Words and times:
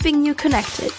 keeping 0.00 0.24
you 0.24 0.34
connected. 0.34 0.90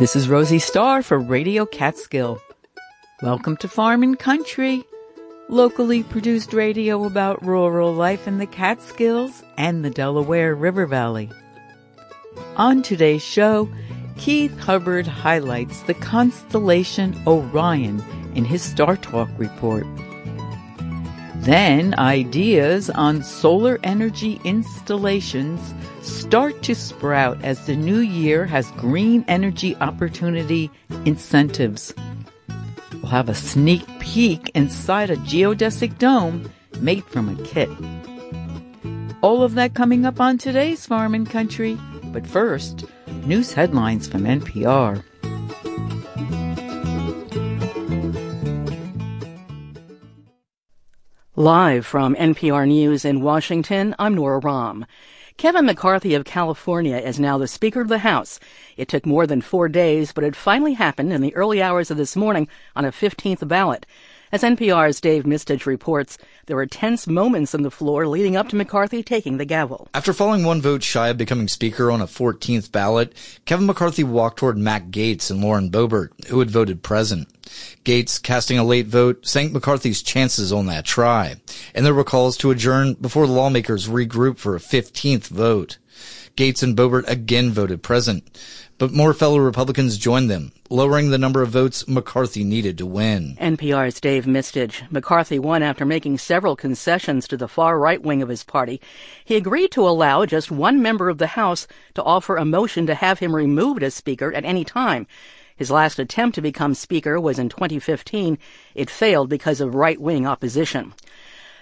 This 0.00 0.16
is 0.16 0.28
Rosie 0.28 0.58
Starr 0.58 1.04
for 1.04 1.20
Radio 1.20 1.66
Catskill. 1.66 2.40
Welcome 3.22 3.56
to 3.58 3.68
Farm 3.68 4.02
and 4.02 4.18
Country, 4.18 4.82
locally 5.48 6.02
produced 6.02 6.52
radio 6.52 7.04
about 7.04 7.44
rural 7.46 7.92
life 7.92 8.26
in 8.26 8.38
the 8.38 8.46
Catskills 8.46 9.44
and 9.56 9.84
the 9.84 9.90
Delaware 9.90 10.56
River 10.56 10.86
Valley. 10.86 11.30
On 12.56 12.82
today's 12.82 13.22
show, 13.22 13.68
Keith 14.16 14.56
Hubbard 14.60 15.08
highlights 15.08 15.82
the 15.82 15.94
constellation 15.94 17.20
Orion 17.26 18.00
in 18.36 18.44
his 18.44 18.62
Star 18.62 18.96
Talk 18.96 19.28
report. 19.38 19.84
Then, 21.34 21.98
ideas 21.98 22.90
on 22.90 23.24
solar 23.24 23.80
energy 23.82 24.40
installations 24.44 25.74
start 26.02 26.62
to 26.62 26.76
sprout 26.76 27.42
as 27.42 27.66
the 27.66 27.74
new 27.74 27.98
year 27.98 28.46
has 28.46 28.70
green 28.72 29.24
energy 29.26 29.74
opportunity 29.76 30.70
incentives. 31.04 31.92
We'll 32.92 33.10
have 33.10 33.28
a 33.28 33.34
sneak 33.34 33.84
peek 33.98 34.52
inside 34.54 35.10
a 35.10 35.16
geodesic 35.16 35.98
dome 35.98 36.48
made 36.78 37.04
from 37.04 37.28
a 37.28 37.42
kit. 37.42 37.68
All 39.22 39.42
of 39.42 39.54
that 39.54 39.74
coming 39.74 40.06
up 40.06 40.20
on 40.20 40.38
today's 40.38 40.86
Farm 40.86 41.14
and 41.14 41.28
Country, 41.28 41.76
but 42.14 42.26
first, 42.28 42.84
news 43.26 43.52
headlines 43.52 44.06
from 44.06 44.22
NPR. 44.22 45.02
Live 51.34 51.84
from 51.84 52.14
NPR 52.14 52.68
News 52.68 53.04
in 53.04 53.20
Washington, 53.20 53.96
I'm 53.98 54.14
Nora 54.14 54.40
Raum. 54.40 54.86
Kevin 55.36 55.66
McCarthy 55.66 56.14
of 56.14 56.24
California 56.24 56.96
is 56.96 57.18
now 57.18 57.36
the 57.36 57.48
Speaker 57.48 57.80
of 57.80 57.88
the 57.88 57.98
House. 57.98 58.38
It 58.76 58.86
took 58.86 59.04
more 59.04 59.26
than 59.26 59.40
four 59.40 59.68
days, 59.68 60.12
but 60.12 60.22
it 60.22 60.36
finally 60.36 60.74
happened 60.74 61.12
in 61.12 61.20
the 61.20 61.34
early 61.34 61.60
hours 61.60 61.90
of 61.90 61.96
this 61.96 62.14
morning 62.14 62.46
on 62.76 62.84
a 62.84 62.92
15th 62.92 63.46
ballot. 63.48 63.84
As 64.34 64.42
NPR's 64.42 65.00
Dave 65.00 65.22
Mistich 65.22 65.64
reports, 65.64 66.18
there 66.46 66.56
were 66.56 66.66
tense 66.66 67.06
moments 67.06 67.54
on 67.54 67.62
the 67.62 67.70
floor 67.70 68.08
leading 68.08 68.36
up 68.36 68.48
to 68.48 68.56
McCarthy 68.56 69.00
taking 69.00 69.36
the 69.36 69.44
gavel. 69.44 69.86
After 69.94 70.12
falling 70.12 70.42
one 70.42 70.60
vote 70.60 70.82
shy 70.82 71.06
of 71.10 71.16
becoming 71.16 71.46
Speaker 71.46 71.88
on 71.88 72.00
a 72.00 72.08
14th 72.08 72.72
ballot, 72.72 73.12
Kevin 73.44 73.66
McCarthy 73.66 74.02
walked 74.02 74.40
toward 74.40 74.58
Matt 74.58 74.90
Gaetz 74.90 75.30
and 75.30 75.40
Lauren 75.40 75.70
Boebert, 75.70 76.26
who 76.26 76.40
had 76.40 76.50
voted 76.50 76.82
present. 76.82 77.28
Gaetz, 77.84 78.20
casting 78.20 78.58
a 78.58 78.64
late 78.64 78.88
vote, 78.88 79.24
sank 79.24 79.52
McCarthy's 79.52 80.02
chances 80.02 80.52
on 80.52 80.66
that 80.66 80.84
try, 80.84 81.36
and 81.72 81.86
there 81.86 81.94
were 81.94 82.02
calls 82.02 82.36
to 82.38 82.50
adjourn 82.50 82.94
before 82.94 83.28
the 83.28 83.32
lawmakers 83.32 83.86
regrouped 83.86 84.38
for 84.38 84.56
a 84.56 84.58
15th 84.58 85.28
vote. 85.28 85.78
Gaetz 86.36 86.64
and 86.64 86.76
Boebert 86.76 87.08
again 87.08 87.52
voted 87.52 87.84
present, 87.84 88.36
but 88.78 88.92
more 88.92 89.14
fellow 89.14 89.38
Republicans 89.38 89.98
joined 89.98 90.30
them, 90.30 90.52
lowering 90.68 91.10
the 91.10 91.18
number 91.18 91.42
of 91.42 91.50
votes 91.50 91.86
McCarthy 91.86 92.44
needed 92.44 92.76
to 92.78 92.86
win. 92.86 93.36
NPR's 93.40 94.00
Dave 94.00 94.24
Mistich. 94.24 94.90
McCarthy 94.90 95.38
won 95.38 95.62
after 95.62 95.84
making 95.84 96.18
several 96.18 96.56
concessions 96.56 97.28
to 97.28 97.36
the 97.36 97.48
far 97.48 97.78
right 97.78 98.02
wing 98.02 98.22
of 98.22 98.28
his 98.28 98.44
party. 98.44 98.80
He 99.24 99.36
agreed 99.36 99.70
to 99.72 99.86
allow 99.86 100.26
just 100.26 100.50
one 100.50 100.82
member 100.82 101.08
of 101.08 101.18
the 101.18 101.28
House 101.28 101.66
to 101.94 102.02
offer 102.02 102.36
a 102.36 102.44
motion 102.44 102.86
to 102.86 102.94
have 102.94 103.20
him 103.20 103.34
removed 103.34 103.82
as 103.82 103.94
Speaker 103.94 104.32
at 104.32 104.44
any 104.44 104.64
time. 104.64 105.06
His 105.56 105.70
last 105.70 106.00
attempt 106.00 106.34
to 106.34 106.42
become 106.42 106.74
Speaker 106.74 107.20
was 107.20 107.38
in 107.38 107.48
2015. 107.48 108.38
It 108.74 108.90
failed 108.90 109.28
because 109.28 109.60
of 109.60 109.76
right 109.76 110.00
wing 110.00 110.26
opposition. 110.26 110.94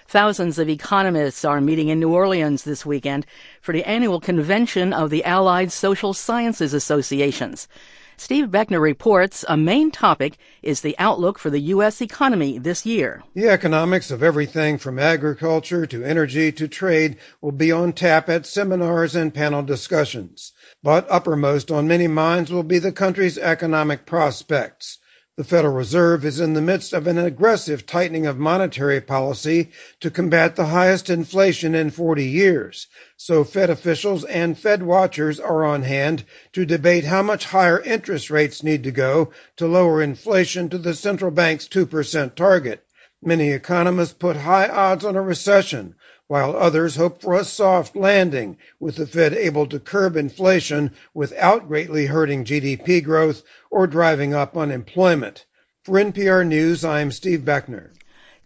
Thousands 0.07 0.59
of 0.59 0.69
economists 0.69 1.45
are 1.45 1.61
meeting 1.61 1.89
in 1.89 1.99
New 1.99 2.13
Orleans 2.13 2.63
this 2.63 2.85
weekend 2.85 3.25
for 3.61 3.73
the 3.73 3.83
annual 3.85 4.19
convention 4.19 4.93
of 4.93 5.09
the 5.09 5.23
Allied 5.23 5.71
Social 5.71 6.13
Sciences 6.13 6.73
Associations. 6.73 7.67
Steve 8.15 8.49
Beckner 8.49 8.79
reports 8.79 9.43
a 9.49 9.57
main 9.57 9.89
topic 9.89 10.37
is 10.61 10.81
the 10.81 10.95
outlook 10.99 11.39
for 11.39 11.49
the 11.49 11.59
U.S. 11.59 12.01
economy 12.01 12.57
this 12.57 12.85
year. 12.85 13.23
The 13.33 13.49
economics 13.49 14.11
of 14.11 14.21
everything 14.21 14.77
from 14.77 14.99
agriculture 14.99 15.85
to 15.87 16.03
energy 16.03 16.51
to 16.51 16.67
trade 16.67 17.17
will 17.41 17.51
be 17.51 17.71
on 17.71 17.91
tap 17.93 18.29
at 18.29 18.45
seminars 18.45 19.15
and 19.15 19.33
panel 19.33 19.63
discussions. 19.63 20.53
But 20.83 21.09
uppermost 21.09 21.71
on 21.71 21.87
many 21.87 22.07
minds 22.07 22.51
will 22.51 22.63
be 22.63 22.79
the 22.79 22.91
country's 22.91 23.37
economic 23.37 24.05
prospects. 24.05 24.99
The 25.35 25.43
Federal 25.43 25.73
Reserve 25.73 26.25
is 26.25 26.39
in 26.39 26.53
the 26.53 26.61
midst 26.61 26.93
of 26.93 27.07
an 27.07 27.17
aggressive 27.17 27.87
tightening 27.87 28.27
of 28.27 28.37
monetary 28.37 29.01
policy 29.01 29.71
to 29.99 30.11
combat 30.11 30.55
the 30.55 30.67
highest 30.67 31.09
inflation 31.09 31.73
in 31.73 31.89
40 31.89 32.23
years. 32.23 32.85
So 33.17 33.43
Fed 33.43 33.71
officials 33.71 34.25
and 34.25 34.55
Fed 34.55 34.83
watchers 34.83 35.39
are 35.39 35.65
on 35.65 35.81
hand 35.81 36.23
to 36.51 36.67
debate 36.67 37.05
how 37.05 37.23
much 37.23 37.45
higher 37.45 37.81
interest 37.81 38.29
rates 38.29 38.61
need 38.61 38.83
to 38.83 38.91
go 38.91 39.31
to 39.55 39.65
lower 39.65 40.03
inflation 40.03 40.69
to 40.69 40.77
the 40.77 40.93
central 40.93 41.31
bank's 41.31 41.67
2% 41.67 42.35
target. 42.35 42.85
Many 43.19 43.49
economists 43.49 44.13
put 44.13 44.35
high 44.35 44.67
odds 44.67 45.03
on 45.03 45.15
a 45.15 45.21
recession, 45.23 45.95
while 46.33 46.55
others 46.55 46.95
hope 46.95 47.21
for 47.21 47.35
a 47.35 47.43
soft 47.43 47.95
landing, 47.95 48.57
with 48.79 48.95
the 48.95 49.05
Fed 49.05 49.35
able 49.35 49.67
to 49.67 49.79
curb 49.79 50.15
inflation 50.15 50.89
without 51.13 51.67
greatly 51.67 52.07
hurting 52.07 52.43
GDP 52.43 53.03
growth 53.03 53.43
or 53.69 53.85
driving 53.85 54.33
up 54.33 54.57
unemployment. 54.57 55.45
For 55.83 55.99
NPR 55.99 56.47
News, 56.47 56.83
I'm 56.83 57.11
Steve 57.11 57.41
Beckner. 57.41 57.91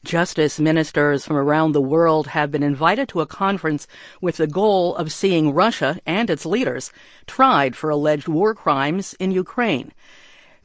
Justice 0.03 0.59
ministers 0.59 1.25
from 1.25 1.37
around 1.37 1.71
the 1.71 1.81
world 1.81 2.27
have 2.27 2.51
been 2.51 2.61
invited 2.61 3.07
to 3.07 3.21
a 3.21 3.25
conference 3.25 3.87
with 4.19 4.35
the 4.35 4.47
goal 4.47 4.93
of 4.97 5.13
seeing 5.13 5.53
Russia 5.53 5.97
and 6.05 6.29
its 6.29 6.45
leaders 6.45 6.91
tried 7.25 7.73
for 7.77 7.89
alleged 7.89 8.27
war 8.27 8.53
crimes 8.53 9.13
in 9.13 9.31
Ukraine. 9.31 9.93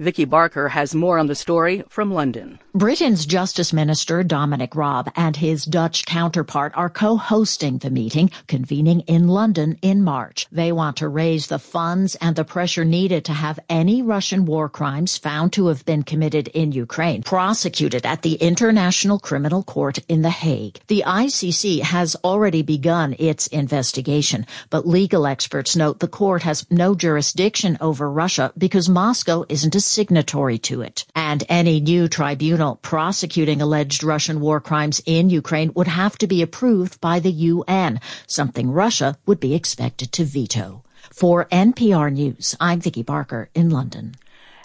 Vicki 0.00 0.24
Barker 0.24 0.70
has 0.70 0.92
more 0.92 1.20
on 1.20 1.28
the 1.28 1.36
story 1.36 1.84
from 1.88 2.12
London. 2.12 2.58
Britain's 2.74 3.26
Justice 3.26 3.70
Minister 3.74 4.22
Dominic 4.22 4.74
Raab 4.74 5.12
and 5.14 5.36
his 5.36 5.66
Dutch 5.66 6.06
counterpart 6.06 6.72
are 6.74 6.88
co-hosting 6.88 7.76
the 7.76 7.90
meeting 7.90 8.30
convening 8.46 9.00
in 9.00 9.28
London 9.28 9.78
in 9.82 10.02
March. 10.02 10.46
They 10.50 10.72
want 10.72 10.96
to 10.96 11.08
raise 11.08 11.48
the 11.48 11.58
funds 11.58 12.14
and 12.14 12.34
the 12.34 12.46
pressure 12.46 12.86
needed 12.86 13.26
to 13.26 13.34
have 13.34 13.60
any 13.68 14.00
Russian 14.00 14.46
war 14.46 14.70
crimes 14.70 15.18
found 15.18 15.52
to 15.52 15.66
have 15.66 15.84
been 15.84 16.02
committed 16.02 16.48
in 16.48 16.72
Ukraine 16.72 17.22
prosecuted 17.22 18.06
at 18.06 18.22
the 18.22 18.36
International 18.36 19.18
Criminal 19.18 19.62
Court 19.62 19.98
in 20.08 20.22
The 20.22 20.30
Hague. 20.30 20.80
The 20.86 21.04
ICC 21.06 21.82
has 21.82 22.16
already 22.24 22.62
begun 22.62 23.14
its 23.18 23.48
investigation, 23.48 24.46
but 24.70 24.88
legal 24.88 25.26
experts 25.26 25.76
note 25.76 25.98
the 25.98 26.08
court 26.08 26.42
has 26.44 26.66
no 26.70 26.94
jurisdiction 26.94 27.76
over 27.82 28.10
Russia 28.10 28.50
because 28.56 28.88
Moscow 28.88 29.44
isn't 29.50 29.74
a 29.74 29.80
signatory 29.82 30.56
to 30.60 30.80
it. 30.80 31.04
And 31.14 31.44
any 31.50 31.78
new 31.78 32.08
tribunal 32.08 32.61
prosecuting 32.80 33.60
alleged 33.60 34.04
Russian 34.04 34.40
war 34.40 34.60
crimes 34.60 35.02
in 35.04 35.30
Ukraine 35.30 35.72
would 35.74 35.88
have 35.88 36.16
to 36.18 36.28
be 36.28 36.42
approved 36.42 37.00
by 37.00 37.18
the 37.18 37.32
UN, 37.32 38.00
something 38.26 38.70
Russia 38.70 39.18
would 39.26 39.40
be 39.40 39.54
expected 39.54 40.12
to 40.12 40.24
veto. 40.24 40.84
For 41.10 41.46
NPR 41.46 42.12
News, 42.12 42.56
I'm 42.60 42.80
Vicki 42.80 43.02
Barker 43.02 43.50
in 43.52 43.68
London. 43.68 44.14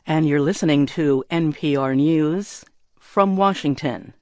And 0.05 0.27
you're 0.27 0.41
listening 0.41 0.85
to 0.97 1.23
NPR 1.31 1.95
News 1.95 2.63
from 2.99 3.35
Washington. 3.35 4.13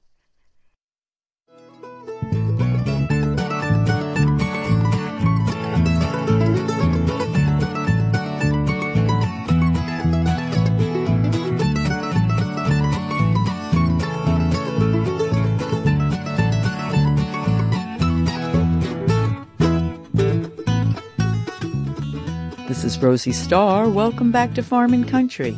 This 22.76 22.96
is 22.96 23.02
Rosie 23.02 23.32
Starr. 23.32 23.88
Welcome 23.88 24.30
back 24.30 24.52
to 24.52 24.62
Farm 24.62 24.92
and 24.92 25.08
Country. 25.08 25.56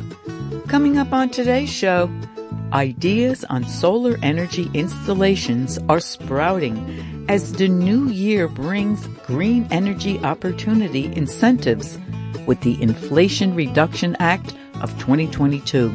Coming 0.69 0.97
up 0.97 1.11
on 1.11 1.29
today's 1.29 1.69
show, 1.69 2.09
ideas 2.71 3.43
on 3.43 3.65
solar 3.65 4.17
energy 4.23 4.71
installations 4.73 5.77
are 5.89 5.99
sprouting 5.99 7.25
as 7.27 7.51
the 7.51 7.67
new 7.67 8.07
year 8.07 8.47
brings 8.47 9.05
green 9.27 9.67
energy 9.69 10.17
opportunity 10.19 11.13
incentives 11.13 11.99
with 12.47 12.61
the 12.61 12.81
Inflation 12.81 13.53
Reduction 13.53 14.15
Act 14.21 14.55
of 14.75 14.97
2022. 14.99 15.91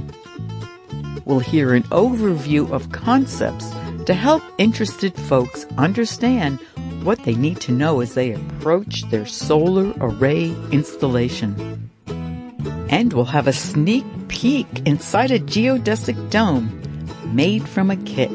We'll 1.25 1.38
hear 1.38 1.73
an 1.73 1.85
overview 1.85 2.71
of 2.71 2.93
concepts 2.93 3.71
to 4.05 4.12
help 4.12 4.43
interested 4.59 5.17
folks 5.17 5.65
understand 5.79 6.59
what 7.05 7.23
they 7.25 7.35
need 7.35 7.61
to 7.61 7.71
know 7.71 8.01
as 8.01 8.15
they 8.15 8.33
approach 8.33 9.03
their 9.11 9.27
solar 9.27 9.93
array 10.01 10.56
installation. 10.73 11.91
And 12.89 13.12
we'll 13.12 13.27
have 13.27 13.47
a 13.47 13.53
sneak 13.53 14.05
peek 14.29 14.67
inside 14.87 15.31
a 15.31 15.39
geodesic 15.39 16.31
dome 16.31 16.81
made 17.27 17.69
from 17.69 17.91
a 17.91 17.97
kit. 17.97 18.31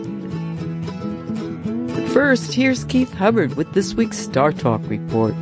But 1.96 2.08
first, 2.10 2.54
here's 2.54 2.84
Keith 2.84 3.12
Hubbard 3.14 3.56
with 3.56 3.74
this 3.74 3.96
week's 3.96 4.18
Star 4.18 4.52
Talk 4.52 4.82
report. 4.88 5.34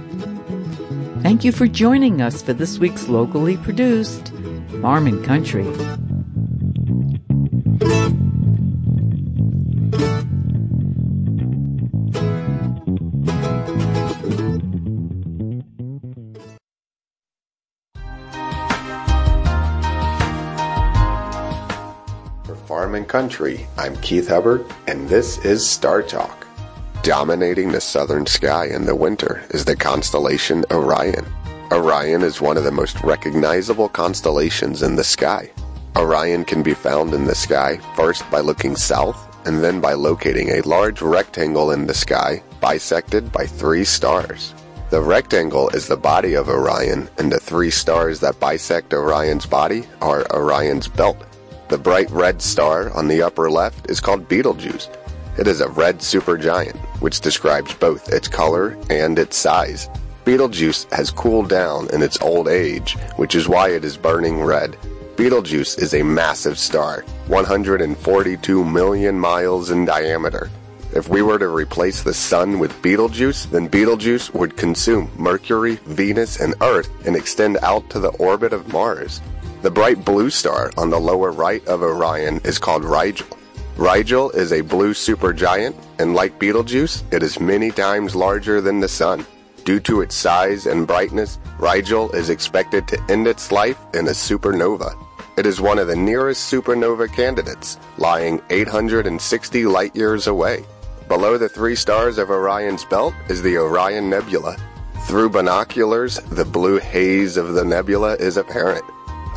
Thank 1.22 1.44
you 1.44 1.52
for 1.52 1.68
joining 1.68 2.22
us 2.22 2.42
for 2.42 2.54
this 2.54 2.80
week's 2.80 3.10
locally 3.10 3.58
produced 3.58 4.32
Farm 4.82 5.06
and 5.06 5.24
Country. 5.26 5.66
Country, 23.08 23.66
I'm 23.78 23.96
Keith 23.98 24.28
Hubbard, 24.28 24.66
and 24.88 25.08
this 25.08 25.38
is 25.46 25.68
Star 25.68 26.04
Talk. 26.04 26.46
Dominating 27.04 27.72
the 27.72 27.80
southern 27.80 28.26
sky 28.26 28.66
in 28.66 28.86
the 28.86 28.96
winter 28.96 29.44
is 29.52 29.64
the 29.64 29.76
constellation 29.76 30.66
Orion. 30.72 31.26
Orion 31.72 32.22
is 32.22 32.42
one 32.42 32.58
of 32.58 32.66
the 32.66 32.72
most 32.72 33.02
recognizable 33.04 33.88
constellations 33.88 34.84
in 34.84 34.96
the 34.96 35.04
sky. 35.04 35.50
Orion 35.96 36.44
can 36.44 36.62
be 36.62 36.74
found 36.74 37.14
in 37.14 37.26
the 37.26 37.36
sky 37.36 37.78
first 37.96 38.30
by 38.30 38.42
looking 38.42 38.76
south 38.76 39.24
and 39.48 39.64
then 39.64 39.80
by 39.80 39.94
locating 39.94 40.50
a 40.50 40.62
large 40.62 41.02
rectangle 41.02 41.72
in 41.72 41.88
the 41.88 41.94
sky 41.94 42.44
bisected 42.60 43.32
by 43.32 43.46
three 43.46 43.86
stars. 43.86 44.54
The 44.90 45.02
rectangle 45.02 45.70
is 45.70 45.88
the 45.88 45.98
body 45.98 46.34
of 46.34 46.48
Orion, 46.48 47.10
and 47.18 47.30
the 47.30 47.42
three 47.42 47.72
stars 47.72 48.22
that 48.22 48.40
bisect 48.40 48.94
Orion's 48.94 49.46
body 49.46 49.84
are 50.02 50.26
Orion's 50.34 50.88
belt. 50.88 51.18
The 51.70 51.78
bright 51.78 52.10
red 52.12 52.42
star 52.42 52.94
on 52.94 53.10
the 53.10 53.22
upper 53.22 53.50
left 53.50 53.92
is 53.92 54.00
called 54.00 54.30
Betelgeuse. 54.30 54.90
It 55.38 55.48
is 55.48 55.60
a 55.60 55.68
red 55.68 56.00
supergiant, 56.00 56.78
which 57.02 57.20
describes 57.20 57.74
both 57.74 58.12
its 58.14 58.30
color 58.30 58.78
and 58.90 59.20
its 59.20 59.36
size. 59.36 59.90
Betelgeuse 60.24 60.88
has 60.94 61.12
cooled 61.12 61.50
down 61.50 61.90
in 61.94 62.02
its 62.02 62.22
old 62.22 62.48
age, 62.48 62.96
which 63.18 63.36
is 63.36 63.50
why 63.50 63.70
it 63.70 63.84
is 63.84 63.98
burning 63.98 64.42
red. 64.42 64.78
Betelgeuse 65.18 65.78
is 65.78 65.94
a 65.94 66.04
massive 66.04 66.58
star, 66.58 67.04
142 67.28 68.64
million 68.64 69.20
miles 69.20 69.70
in 69.70 69.84
diameter. 69.84 70.50
If 70.94 71.10
we 71.10 71.22
were 71.22 71.38
to 71.38 71.50
replace 71.50 72.02
the 72.02 72.14
sun 72.14 72.60
with 72.60 72.82
Betelgeuse, 72.82 73.46
then 73.48 73.68
Betelgeuse 73.68 74.34
would 74.34 74.56
consume 74.56 75.12
Mercury, 75.18 75.76
Venus, 75.86 76.40
and 76.40 76.56
Earth 76.62 76.90
and 77.06 77.16
extend 77.16 77.58
out 77.62 77.90
to 77.90 78.00
the 78.00 78.12
orbit 78.20 78.54
of 78.54 78.72
Mars. 78.72 79.20
The 79.68 79.72
bright 79.72 80.06
blue 80.06 80.30
star 80.30 80.72
on 80.78 80.90
the 80.90 80.98
lower 80.98 81.30
right 81.30 81.62
of 81.68 81.82
Orion 81.82 82.40
is 82.46 82.58
called 82.58 82.86
Rigel. 82.86 83.28
Rigel 83.76 84.30
is 84.30 84.54
a 84.54 84.62
blue 84.62 84.94
supergiant, 84.94 85.76
and 86.00 86.16
like 86.16 86.40
Betelgeuse, 86.40 87.04
it 87.12 87.22
is 87.22 87.42
many 87.42 87.72
times 87.72 88.16
larger 88.16 88.62
than 88.62 88.80
the 88.80 88.88
Sun. 88.88 89.26
Due 89.66 89.82
to 89.82 90.00
its 90.00 90.16
size 90.16 90.68
and 90.68 90.88
brightness, 90.88 91.38
Rigel 91.60 92.10
is 92.12 92.30
expected 92.30 92.88
to 92.88 93.04
end 93.10 93.28
its 93.28 93.52
life 93.52 93.78
in 93.94 94.08
a 94.08 94.12
supernova. 94.12 94.96
It 95.36 95.46
is 95.46 95.60
one 95.60 95.80
of 95.80 95.88
the 95.88 95.98
nearest 95.98 96.50
supernova 96.50 97.14
candidates, 97.14 97.78
lying 97.98 98.42
860 98.50 99.66
light 99.66 99.94
years 99.94 100.28
away. 100.28 100.64
Below 101.10 101.38
the 101.38 101.50
three 101.50 101.76
stars 101.76 102.18
of 102.18 102.30
Orion's 102.30 102.86
belt 102.86 103.14
is 103.28 103.42
the 103.42 103.58
Orion 103.58 104.10
Nebula. 104.10 104.56
Through 105.08 105.32
binoculars, 105.32 106.20
the 106.32 106.46
blue 106.46 106.80
haze 106.80 107.36
of 107.36 107.54
the 107.54 107.66
nebula 107.66 108.16
is 108.16 108.38
apparent. 108.38 108.86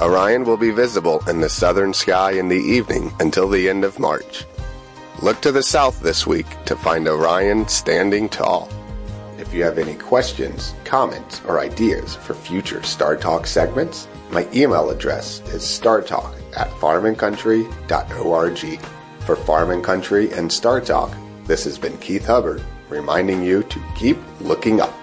Orion 0.00 0.44
will 0.44 0.56
be 0.56 0.70
visible 0.70 1.22
in 1.28 1.40
the 1.40 1.50
southern 1.50 1.92
sky 1.92 2.32
in 2.32 2.48
the 2.48 2.56
evening 2.56 3.12
until 3.20 3.50
the 3.50 3.68
end 3.68 3.84
of 3.84 3.98
March. 3.98 4.46
Look 5.20 5.42
to 5.42 5.52
the 5.52 5.62
south 5.62 6.00
this 6.00 6.26
week 6.26 6.46
to 6.64 6.74
find 6.74 7.06
Orion 7.06 7.68
standing 7.68 8.30
tall. 8.30 8.70
If 9.38 9.52
you 9.52 9.62
have 9.62 9.76
any 9.76 9.94
questions, 9.94 10.74
comments, 10.84 11.42
or 11.46 11.60
ideas 11.60 12.14
for 12.14 12.32
future 12.32 12.82
Star 12.82 13.14
Talk 13.14 13.46
segments, 13.46 14.08
my 14.30 14.48
email 14.54 14.88
address 14.88 15.40
is 15.48 15.62
startalk 15.62 16.34
at 16.56 16.70
farmandcountry.org. 16.70 18.80
For 19.26 19.36
Farm 19.36 19.70
and 19.70 19.84
Country 19.84 20.32
and 20.32 20.50
Star 20.50 20.80
Talk, 20.80 21.14
this 21.44 21.64
has 21.64 21.78
been 21.78 21.98
Keith 21.98 22.24
Hubbard 22.24 22.62
reminding 22.88 23.42
you 23.42 23.64
to 23.64 23.82
keep 23.94 24.16
looking 24.40 24.80
up. 24.80 24.94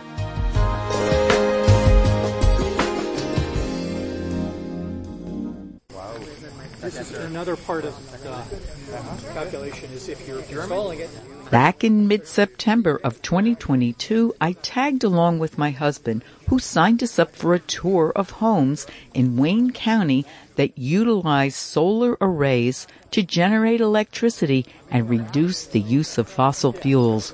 This 6.81 7.00
is 7.00 7.12
another 7.13 7.56
part 7.56 7.85
of 7.85 7.95
the 8.12 9.33
calculation 9.33 9.89
is 9.91 10.09
if 10.09 10.27
you're 10.27 10.39
installing 10.39 11.00
it. 11.00 11.09
Back 11.50 11.83
in 11.83 12.07
mid 12.07 12.27
September 12.27 13.00
of 13.03 13.21
2022, 13.24 14.35
I 14.39 14.53
tagged 14.53 15.03
along 15.03 15.39
with 15.39 15.57
my 15.57 15.71
husband, 15.71 16.24
who 16.50 16.59
signed 16.59 17.01
us 17.01 17.18
up 17.18 17.35
for 17.35 17.56
a 17.56 17.59
tour 17.59 18.12
of 18.15 18.29
homes 18.29 18.85
in 19.15 19.38
Wayne 19.38 19.71
County 19.71 20.24
that 20.56 20.77
utilize 20.77 21.56
solar 21.56 22.15
arrays 22.21 22.85
to 23.09 23.23
generate 23.23 23.81
electricity 23.81 24.65
and 24.91 25.09
reduce 25.09 25.65
the 25.65 25.81
use 25.81 26.19
of 26.19 26.30
fossil 26.30 26.73
fuels. 26.73 27.33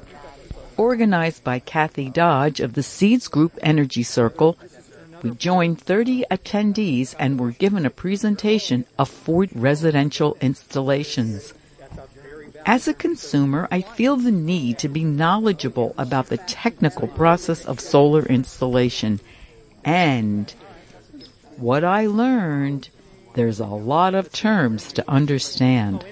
Organized 0.78 1.44
by 1.44 1.60
Kathy 1.60 2.10
Dodge 2.10 2.62
of 2.62 2.74
the 2.74 2.84
Seeds 2.84 3.28
Group 3.28 3.60
Energy 3.62 4.04
Circle, 4.04 4.58
we 5.24 5.32
joined 5.32 5.80
30 5.80 6.26
attendees 6.30 7.16
and 7.18 7.40
were 7.40 7.52
given 7.52 7.86
a 7.86 7.90
presentation 7.90 8.86
of 9.00 9.10
four 9.10 9.48
residential 9.56 10.38
installations. 10.42 11.54
As 12.66 12.88
a 12.88 12.94
consumer, 12.94 13.68
I 13.72 13.82
feel 13.82 14.18
the 14.18 14.32
need 14.32 14.78
to 14.80 14.90
be 14.90 15.04
knowledgeable 15.04 15.96
about 15.98 16.28
the 16.28 16.38
technical 16.38 17.08
process 17.08 17.66
of 17.66 17.80
solar 17.80 18.24
installation. 18.24 19.22
And 19.86 20.54
what 21.58 21.86
I 21.86 22.06
learned, 22.06 22.90
there's 23.36 23.60
a 23.62 23.66
lot 23.66 24.16
of 24.16 24.32
terms 24.32 24.92
to 24.94 25.10
understand. 25.10 26.04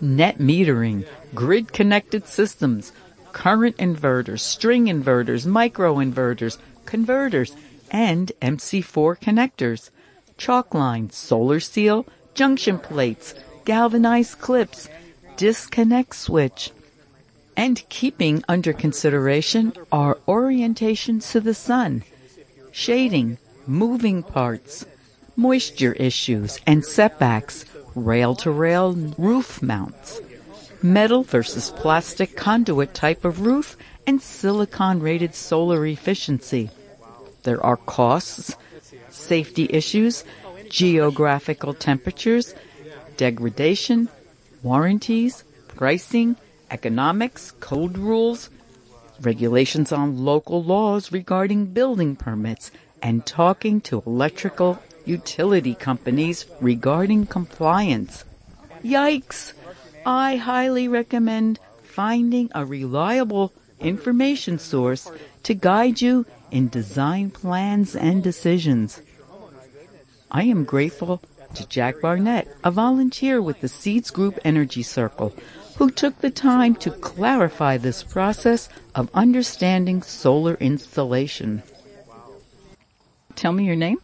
Net 0.00 0.38
metering, 0.38 1.06
grid 1.34 1.72
connected 1.72 2.26
systems, 2.26 2.92
current 3.32 3.76
inverters, 3.78 4.40
string 4.40 4.86
inverters, 4.86 5.44
micro 5.44 5.96
inverters, 5.96 6.58
converters, 6.86 7.54
and 7.90 8.32
MC4 8.40 9.18
connectors, 9.20 9.90
chalk 10.36 10.74
lines, 10.74 11.16
solar 11.16 11.60
seal, 11.60 12.06
junction 12.34 12.78
plates, 12.78 13.34
galvanized 13.64 14.38
clips, 14.38 14.88
disconnect 15.36 16.14
switch. 16.14 16.70
And 17.56 17.86
keeping 17.88 18.42
under 18.48 18.72
consideration 18.72 19.72
are 19.92 20.16
orientations 20.26 21.30
to 21.32 21.40
the 21.40 21.54
sun, 21.54 22.04
shading, 22.72 23.38
moving 23.66 24.22
parts, 24.22 24.86
moisture 25.36 25.92
issues 25.94 26.58
and 26.66 26.84
setbacks, 26.84 27.64
rail 27.94 28.34
to 28.36 28.50
rail 28.50 28.94
roof 29.18 29.62
mounts, 29.62 30.20
metal 30.82 31.22
versus 31.22 31.70
plastic 31.70 32.36
conduit 32.36 32.94
type 32.94 33.24
of 33.24 33.40
roof, 33.42 33.76
and 34.06 34.22
silicon 34.22 35.00
rated 35.00 35.34
solar 35.34 35.84
efficiency. 35.86 36.70
There 37.42 37.64
are 37.64 37.76
costs, 37.76 38.56
safety 39.08 39.66
issues, 39.70 40.24
geographical 40.68 41.74
temperatures, 41.74 42.54
degradation, 43.16 44.08
warranties, 44.62 45.44
pricing, 45.68 46.36
economics, 46.70 47.52
code 47.60 47.98
rules, 47.98 48.50
regulations 49.20 49.92
on 49.92 50.24
local 50.24 50.62
laws 50.62 51.12
regarding 51.12 51.66
building 51.66 52.16
permits, 52.16 52.70
and 53.02 53.26
talking 53.26 53.80
to 53.80 54.02
electrical 54.06 54.78
utility 55.04 55.74
companies 55.74 56.46
regarding 56.60 57.26
compliance. 57.26 58.24
Yikes! 58.84 59.52
I 60.06 60.36
highly 60.36 60.88
recommend 60.88 61.58
finding 61.82 62.50
a 62.54 62.64
reliable 62.64 63.52
information 63.80 64.58
source 64.58 65.10
to 65.42 65.54
guide 65.54 66.00
you 66.00 66.26
in 66.50 66.68
design 66.68 67.30
plans 67.30 67.94
and 67.96 68.22
decisions. 68.22 69.00
I 70.30 70.44
am 70.44 70.64
grateful 70.64 71.20
to 71.54 71.68
Jack 71.68 72.00
Barnett, 72.00 72.48
a 72.62 72.70
volunteer 72.70 73.42
with 73.42 73.60
the 73.60 73.68
Seeds 73.68 74.10
Group 74.10 74.38
Energy 74.44 74.82
Circle, 74.82 75.34
who 75.76 75.90
took 75.90 76.18
the 76.20 76.30
time 76.30 76.74
to 76.76 76.90
clarify 76.90 77.76
this 77.76 78.02
process 78.02 78.68
of 78.94 79.10
understanding 79.14 80.02
solar 80.02 80.54
installation. 80.54 81.62
Tell 83.34 83.52
me 83.52 83.64
your 83.64 83.76
name. 83.76 83.98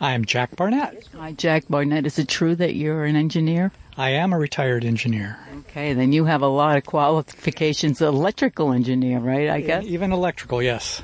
I 0.00 0.12
am 0.12 0.24
Jack 0.24 0.54
Barnett. 0.54 1.08
Hi, 1.16 1.32
Jack 1.32 1.64
Barnett. 1.68 2.06
Is 2.06 2.18
it 2.18 2.28
true 2.28 2.54
that 2.56 2.74
you're 2.74 3.04
an 3.04 3.16
engineer? 3.16 3.72
I 3.96 4.10
am 4.10 4.32
a 4.32 4.38
retired 4.38 4.84
engineer. 4.84 5.38
Okay, 5.60 5.94
then 5.94 6.12
you 6.12 6.24
have 6.26 6.42
a 6.42 6.46
lot 6.46 6.76
of 6.76 6.84
qualifications. 6.84 8.00
Electrical 8.00 8.72
engineer, 8.72 9.18
right? 9.18 9.48
I 9.48 9.60
guess. 9.60 9.84
Even 9.84 10.12
electrical, 10.12 10.62
yes. 10.62 11.02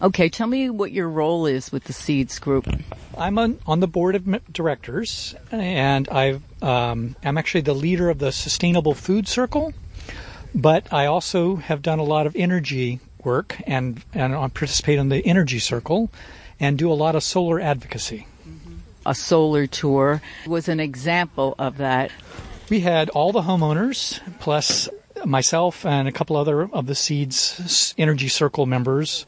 Okay, 0.00 0.28
tell 0.28 0.46
me 0.46 0.68
what 0.68 0.92
your 0.92 1.08
role 1.08 1.46
is 1.46 1.72
with 1.72 1.84
the 1.84 1.94
Seeds 1.94 2.38
Group. 2.38 2.68
I'm 3.16 3.38
on, 3.38 3.58
on 3.66 3.80
the 3.80 3.86
board 3.86 4.14
of 4.14 4.52
directors, 4.52 5.34
and 5.50 6.06
i 6.10 6.38
um, 6.60 7.16
I'm 7.24 7.38
actually 7.38 7.62
the 7.62 7.74
leader 7.74 8.10
of 8.10 8.18
the 8.18 8.30
Sustainable 8.30 8.92
Food 8.92 9.26
Circle. 9.26 9.72
But 10.54 10.92
I 10.92 11.06
also 11.06 11.56
have 11.56 11.80
done 11.80 11.98
a 11.98 12.04
lot 12.04 12.26
of 12.26 12.36
energy 12.36 13.00
work 13.24 13.60
and 13.66 14.02
and 14.14 14.34
I 14.34 14.48
participate 14.48 14.98
in 14.98 15.08
the 15.08 15.26
Energy 15.26 15.58
Circle, 15.58 16.10
and 16.60 16.78
do 16.78 16.90
a 16.90 16.94
lot 16.94 17.16
of 17.16 17.22
solar 17.22 17.58
advocacy. 17.58 18.26
A 19.06 19.14
solar 19.14 19.66
tour 19.66 20.20
was 20.46 20.68
an 20.68 20.80
example 20.80 21.54
of 21.58 21.78
that. 21.78 22.10
We 22.68 22.80
had 22.80 23.08
all 23.10 23.32
the 23.32 23.42
homeowners 23.42 24.20
plus 24.40 24.88
myself 25.24 25.86
and 25.86 26.06
a 26.06 26.12
couple 26.12 26.36
other 26.36 26.62
of 26.62 26.86
the 26.86 26.94
Seeds 26.94 27.94
Energy 27.96 28.28
Circle 28.28 28.66
members 28.66 29.24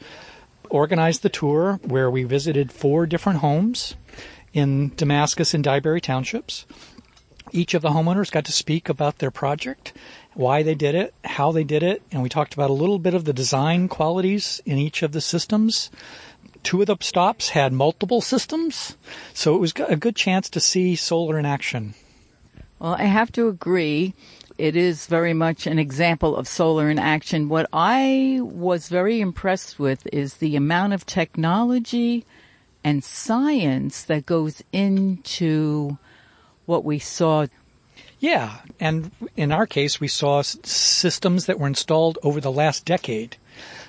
organized 0.69 1.21
the 1.21 1.29
tour 1.29 1.79
where 1.83 2.09
we 2.09 2.23
visited 2.23 2.71
four 2.71 3.05
different 3.05 3.39
homes 3.39 3.95
in 4.53 4.91
Damascus 4.95 5.53
and 5.53 5.63
Dyberry 5.63 6.01
townships. 6.01 6.65
Each 7.51 7.73
of 7.73 7.81
the 7.81 7.89
homeowners 7.89 8.31
got 8.31 8.45
to 8.45 8.51
speak 8.51 8.89
about 8.89 9.17
their 9.17 9.31
project, 9.31 9.93
why 10.33 10.61
they 10.61 10.75
did 10.75 10.93
it, 10.95 11.13
how 11.25 11.51
they 11.51 11.63
did 11.63 11.81
it, 11.81 12.01
and 12.11 12.21
we 12.21 12.29
talked 12.29 12.53
about 12.53 12.69
a 12.69 12.73
little 12.73 12.99
bit 12.99 13.13
of 13.13 13.25
the 13.25 13.33
design 13.33 13.87
qualities 13.87 14.61
in 14.65 14.77
each 14.77 15.01
of 15.01 15.11
the 15.11 15.21
systems. 15.21 15.89
Two 16.61 16.81
of 16.81 16.87
the 16.87 16.97
stops 16.99 17.49
had 17.49 17.73
multiple 17.73 18.21
systems, 18.21 18.97
so 19.33 19.55
it 19.55 19.59
was 19.59 19.73
a 19.87 19.95
good 19.95 20.15
chance 20.15 20.49
to 20.49 20.59
see 20.59 20.95
solar 20.95 21.39
in 21.39 21.45
action. 21.45 21.95
Well, 22.77 22.93
I 22.93 23.05
have 23.05 23.31
to 23.33 23.47
agree 23.47 24.13
it 24.59 24.75
is 24.75 25.07
very 25.07 25.33
much 25.33 25.65
an 25.65 25.79
example 25.79 26.35
of 26.35 26.45
solar 26.45 26.89
in 26.89 26.99
action. 26.99 27.47
What 27.47 27.69
I 27.71 28.39
was 28.41 28.89
very 28.89 29.21
impressed 29.21 29.79
with 29.79 30.05
is 30.11 30.35
the 30.35 30.57
amount 30.57 30.91
of 30.91 31.05
technology 31.05 32.25
and 32.83 33.01
science 33.01 34.03
that 34.03 34.25
goes 34.25 34.61
into 34.73 35.97
what 36.65 36.83
we 36.83 36.99
saw. 36.99 37.47
Yeah, 38.19 38.57
and 38.81 39.11
in 39.37 39.53
our 39.53 39.65
case, 39.65 40.01
we 40.01 40.09
saw 40.09 40.41
systems 40.41 41.45
that 41.45 41.57
were 41.57 41.67
installed 41.67 42.17
over 42.21 42.41
the 42.41 42.51
last 42.51 42.83
decade. 42.83 43.37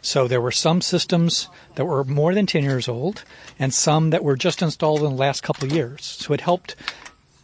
So 0.03 0.29
there 0.29 0.41
were 0.41 0.53
some 0.53 0.81
systems 0.83 1.49
that 1.75 1.85
were 1.85 2.05
more 2.05 2.33
than 2.33 2.47
10 2.47 2.63
years 2.63 2.89
old 2.89 3.25
and 3.59 3.75
some 3.75 4.11
that 4.11 4.23
were 4.23 4.37
just 4.37 4.63
installed 4.63 5.03
in 5.03 5.11
the 5.11 5.17
last 5.17 5.43
couple 5.43 5.65
of 5.65 5.73
years. 5.73 6.05
So 6.05 6.33
it 6.33 6.43
helped 6.43 6.77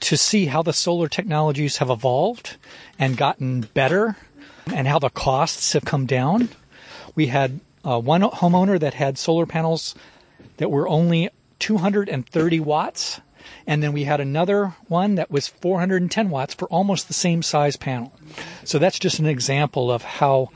to 0.00 0.16
see 0.16 0.46
how 0.46 0.62
the 0.62 0.72
solar 0.72 1.08
technologies 1.08 1.78
have 1.78 1.90
evolved 1.90 2.56
and 2.98 3.16
gotten 3.16 3.62
better 3.62 4.16
and 4.72 4.88
how 4.88 4.98
the 4.98 5.10
costs 5.10 5.72
have 5.72 5.84
come 5.84 6.06
down. 6.06 6.48
We 7.14 7.26
had 7.26 7.60
uh, 7.84 8.00
one 8.00 8.22
homeowner 8.22 8.78
that 8.80 8.94
had 8.94 9.18
solar 9.18 9.46
panels 9.46 9.94
that 10.56 10.70
were 10.70 10.88
only 10.88 11.30
230 11.58 12.60
watts. 12.60 13.20
And 13.66 13.82
then 13.82 13.92
we 13.92 14.04
had 14.04 14.20
another 14.20 14.74
one 14.88 15.14
that 15.14 15.30
was 15.30 15.48
410 15.48 16.30
watts 16.30 16.54
for 16.54 16.66
almost 16.68 17.08
the 17.08 17.14
same 17.14 17.42
size 17.42 17.76
panel. 17.76 18.12
So 18.64 18.78
that's 18.78 18.98
just 18.98 19.18
an 19.18 19.26
example 19.26 19.90
of 19.90 20.02
how 20.02 20.50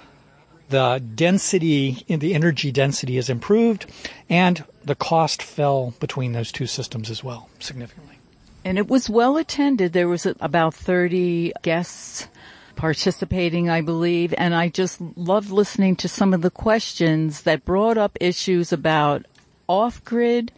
the 0.68 1.02
density 1.14 2.04
in 2.06 2.20
the 2.20 2.34
energy 2.34 2.70
density 2.70 3.16
is 3.16 3.28
improved 3.28 3.86
and 4.28 4.64
the 4.84 4.94
cost 4.94 5.42
fell 5.42 5.94
between 5.98 6.32
those 6.32 6.52
two 6.52 6.66
systems 6.66 7.10
as 7.10 7.22
well 7.24 7.48
significantly. 7.58 8.19
And 8.64 8.78
it 8.78 8.88
was 8.88 9.08
well 9.08 9.36
attended. 9.36 9.92
There 9.92 10.08
was 10.08 10.26
about 10.26 10.74
30 10.74 11.52
guests 11.62 12.28
participating, 12.76 13.68
I 13.68 13.80
believe, 13.80 14.34
and 14.38 14.54
I 14.54 14.68
just 14.68 15.00
loved 15.16 15.50
listening 15.50 15.96
to 15.96 16.08
some 16.08 16.32
of 16.32 16.42
the 16.42 16.50
questions 16.50 17.42
that 17.42 17.64
brought 17.64 17.98
up 17.98 18.16
issues 18.20 18.72
about 18.72 19.26
off-grid 19.68 20.52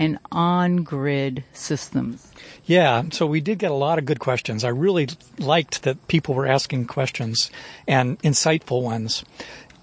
and 0.00 0.18
on-grid 0.30 1.44
systems. 1.52 2.32
Yeah, 2.64 3.02
so 3.10 3.26
we 3.26 3.40
did 3.40 3.58
get 3.58 3.70
a 3.70 3.74
lot 3.74 3.98
of 3.98 4.04
good 4.04 4.20
questions. 4.20 4.64
I 4.64 4.68
really 4.68 5.08
liked 5.38 5.82
that 5.82 6.06
people 6.08 6.34
were 6.34 6.46
asking 6.46 6.86
questions 6.86 7.50
and 7.86 8.18
insightful 8.22 8.82
ones. 8.82 9.24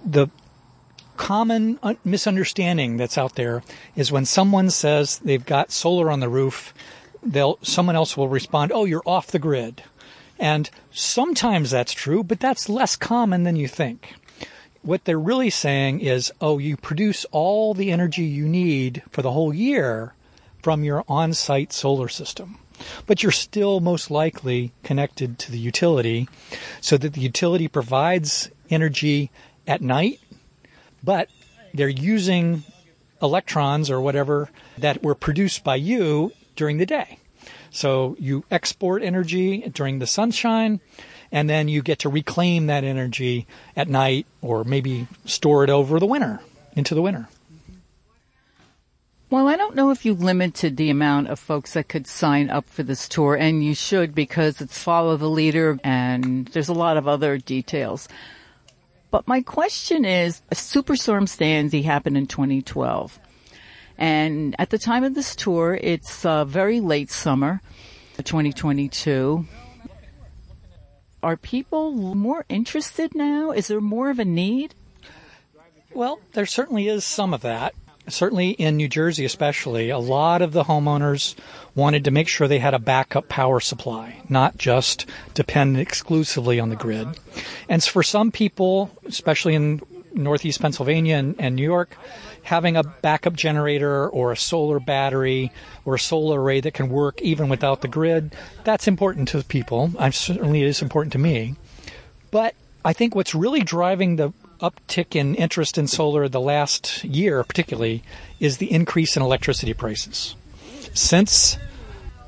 The 0.05 0.27
common 1.17 1.79
misunderstanding 2.03 2.98
that's 2.98 3.17
out 3.17 3.36
there 3.36 3.63
is 3.96 4.12
when 4.12 4.25
someone 4.25 4.70
says 4.70 5.20
they've 5.20 5.46
got 5.46 5.72
solar 5.72 6.12
on 6.12 6.20
the 6.20 6.29
roof, 6.29 6.74
they'll 7.25 7.58
someone 7.62 7.96
else 7.96 8.15
will 8.15 8.27
respond, 8.27 8.72
"Oh, 8.72 8.86
you're 8.86 9.03
off 9.05 9.27
the 9.27 9.39
grid." 9.39 9.84
And 10.39 10.70
sometimes 10.91 11.72
that's 11.72 11.94
true, 11.94 12.24
but 12.24 12.39
that's 12.39 12.70
less 12.70 12.96
common 12.96 13.44
than 13.44 13.55
you 13.55 13.67
think. 13.67 14.13
What 14.82 15.05
they're 15.05 15.20
really 15.20 15.50
saying 15.50 16.01
is, 16.01 16.32
"Oh, 16.41 16.58
you 16.58 16.77
produce 16.77 17.25
all 17.32 17.74
the 17.74 17.91
energy 17.91 18.24
you 18.24 18.48
need 18.48 19.01
for 19.10 19.22
the 19.22 19.32
whole 19.32 19.53
year 19.53 20.13
from 20.62 20.84
your 20.84 21.03
on-site 21.08 21.74
solar 21.74 22.10
system." 22.10 22.58
But 23.08 23.24
you're 23.24 23.32
still 23.32 23.79
most 23.79 24.12
likely 24.12 24.74
connected 24.84 25.39
to 25.39 25.51
the 25.51 25.58
utility 25.58 26.27
so 26.82 26.98
that 26.98 27.13
the 27.13 27.22
utility 27.22 27.67
provides 27.67 28.50
energy 28.70 29.32
at 29.65 29.82
night, 29.82 30.20
but 31.01 31.29
they're 31.74 31.88
using 31.88 32.63
electrons 33.22 33.89
or 33.89 34.01
whatever 34.01 34.50
that 34.77 35.01
were 35.01 35.15
produced 35.15 35.63
by 35.63 35.77
you 35.77 36.34
during 36.55 36.77
the 36.77 36.85
day. 36.85 37.19
So 37.69 38.15
you 38.19 38.45
export 38.50 39.03
energy 39.03 39.62
during 39.74 40.00
the 40.00 40.07
sunshine 40.07 40.79
and 41.31 41.50
then 41.50 41.67
you 41.67 41.81
get 41.81 42.00
to 42.00 42.09
reclaim 42.09 42.67
that 42.67 42.83
energy 42.83 43.45
at 43.75 43.89
night 43.89 44.25
or 44.41 44.63
maybe 44.63 45.07
store 45.25 45.63
it 45.63 45.69
over 45.69 46.00
the 46.00 46.05
winter, 46.05 46.39
into 46.75 46.95
the 46.95 47.01
winter. 47.01 47.27
Well, 49.29 49.47
I 49.47 49.57
don't 49.57 49.75
know 49.75 49.89
if 49.89 50.05
you 50.05 50.13
limited 50.13 50.77
the 50.77 50.91
amount 50.91 51.27
of 51.29 51.39
folks 51.39 51.74
that 51.74 51.89
could 51.89 52.05
sign 52.05 52.50
up 52.50 52.69
for 52.69 52.83
this 52.83 53.09
tour, 53.09 53.35
and 53.35 53.63
you 53.63 53.74
should 53.74 54.13
because 54.13 54.62
it's 54.62 54.77
follow 54.77 55.17
the 55.17 55.29
leader 55.29 55.79
and 55.83 56.47
there's 56.50 56.69
a 56.69 56.74
lot 56.74 56.95
of 56.95 57.07
other 57.07 57.38
details. 57.39 58.07
But 59.09 59.27
my 59.27 59.41
question 59.41 60.05
is, 60.05 60.41
Superstorm 60.51 61.27
Sandy 61.27 61.81
happened 61.81 62.17
in 62.17 62.27
2012. 62.27 63.19
And 63.98 64.56
at 64.60 64.70
the 64.70 64.78
time 64.78 65.04
of 65.04 65.14
this 65.14 65.36
tour, 65.36 65.80
it's 65.82 66.25
uh, 66.25 66.46
very 66.46 66.80
late 66.80 67.10
summer, 67.10 67.62
2022. 68.18 69.46
Are 71.24 71.38
people 71.38 71.92
more 71.92 72.46
interested 72.50 73.16
now? 73.16 73.52
Is 73.52 73.68
there 73.68 73.82
more 73.82 74.10
of 74.10 74.20
a 74.20 74.25
need? 74.25 74.75
Well, 75.94 76.20
there 76.34 76.46
certainly 76.46 76.88
is 76.88 77.06
some 77.06 77.34
of 77.34 77.42
that. 77.42 77.74
Certainly 78.08 78.52
in 78.52 78.78
New 78.78 78.88
Jersey, 78.88 79.25
especially, 79.25 79.90
a 79.90 79.98
lot 79.98 80.44
of 80.44 80.52
the 80.52 80.66
homeowners 80.66 81.34
wanted 81.74 82.04
to 82.04 82.12
make 82.12 82.28
sure 82.28 82.48
they 82.48 82.60
had 82.60 82.75
a 82.75 82.80
backup 82.80 83.28
power 83.30 83.60
supply, 83.60 84.22
not 84.30 84.58
just 84.58 85.08
depend 85.34 85.80
exclusively 85.80 86.60
on 86.60 86.70
the 86.70 86.75
grid. 86.75 87.08
And 87.68 87.84
for 87.84 88.04
some 88.04 88.32
people, 88.32 88.92
especially 89.08 89.56
in 89.56 89.82
Northeast 90.15 90.62
Pennsylvania 90.62 91.15
and, 91.17 91.36
and 91.38 91.55
New 91.55 91.63
York, 91.63 91.95
having 92.43 92.77
a 92.77 92.84
backup 92.84 93.34
generator 93.34 94.07
or 94.07 94.31
a 94.31 94.38
solar 94.38 94.79
battery 94.79 95.51
or 95.84 95.95
a 95.95 96.00
solar 96.00 96.41
array 96.41 96.62
that 96.62 96.74
can 96.74 96.89
work 96.89 97.22
even 97.22 97.50
without 97.50 97.81
the 97.81 97.88
grid, 97.88 98.36
that's 98.63 98.88
important 98.88 99.27
to 99.29 99.43
people. 99.43 99.91
I 100.00 100.10
certainly 100.12 100.62
it 100.62 100.67
is 100.67 100.81
important 100.81 101.13
to 101.13 101.19
me. 101.19 101.55
But 102.31 102.55
I 102.84 102.93
think 102.93 103.15
what's 103.15 103.36
really 103.36 103.62
driving 103.62 104.15
the 104.15 104.34
uptick 104.62 105.15
in 105.15 105.36
interest 105.36 105.77
in 105.77 105.88
solar 105.88 106.27
the 106.29 106.39
last 106.39 107.03
year, 107.03 107.43
particularly, 107.43 108.03
is 108.39 108.57
the 108.57 108.72
increase 108.72 109.17
in 109.17 109.24
electricity 109.24 109.74
prices. 109.74 110.36
Since 110.93 111.57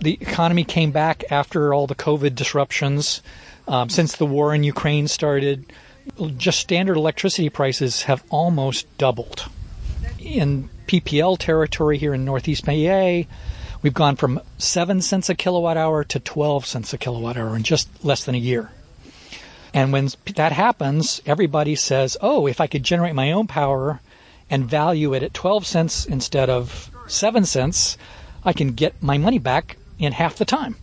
the 0.01 0.13
economy 0.13 0.63
came 0.63 0.91
back 0.91 1.23
after 1.31 1.73
all 1.73 1.87
the 1.87 1.95
COVID 1.95 2.35
disruptions, 2.35 3.21
um, 3.67 3.89
since 3.89 4.15
the 4.15 4.25
war 4.25 4.53
in 4.53 4.63
Ukraine 4.63 5.07
started, 5.07 5.71
just 6.37 6.59
standard 6.59 6.97
electricity 6.97 7.49
prices 7.49 8.03
have 8.03 8.23
almost 8.29 8.85
doubled 8.97 9.49
in 10.19 10.69
PPL 10.87 11.37
territory 11.37 11.97
here 11.97 12.13
in 12.13 12.25
Northeast 12.25 12.65
PA, 12.65 13.21
we've 13.81 13.93
gone 13.93 14.15
from 14.15 14.41
7 14.57 15.01
cents 15.01 15.29
a 15.29 15.35
kilowatt 15.35 15.77
hour 15.77 16.03
to 16.03 16.19
12 16.19 16.65
cents 16.65 16.93
a 16.93 16.97
kilowatt 16.97 17.37
hour 17.37 17.55
in 17.55 17.63
just 17.63 17.89
less 18.03 18.23
than 18.23 18.35
a 18.35 18.39
year. 18.39 18.71
And 19.73 19.91
when 19.91 20.09
that 20.35 20.51
happens, 20.51 21.21
everybody 21.25 21.75
says, 21.75 22.17
oh, 22.21 22.47
if 22.47 22.61
I 22.61 22.67
could 22.67 22.83
generate 22.83 23.15
my 23.15 23.31
own 23.31 23.47
power 23.47 24.01
and 24.49 24.65
value 24.65 25.13
it 25.13 25.23
at 25.23 25.33
12 25.33 25.65
cents 25.65 26.05
instead 26.05 26.49
of 26.49 26.89
7 27.07 27.45
cents, 27.45 27.97
I 28.43 28.53
can 28.53 28.71
get 28.71 29.01
my 29.01 29.17
money 29.17 29.39
back 29.39 29.77
in 29.99 30.13
half 30.13 30.37
the 30.37 30.45
time, 30.45 30.75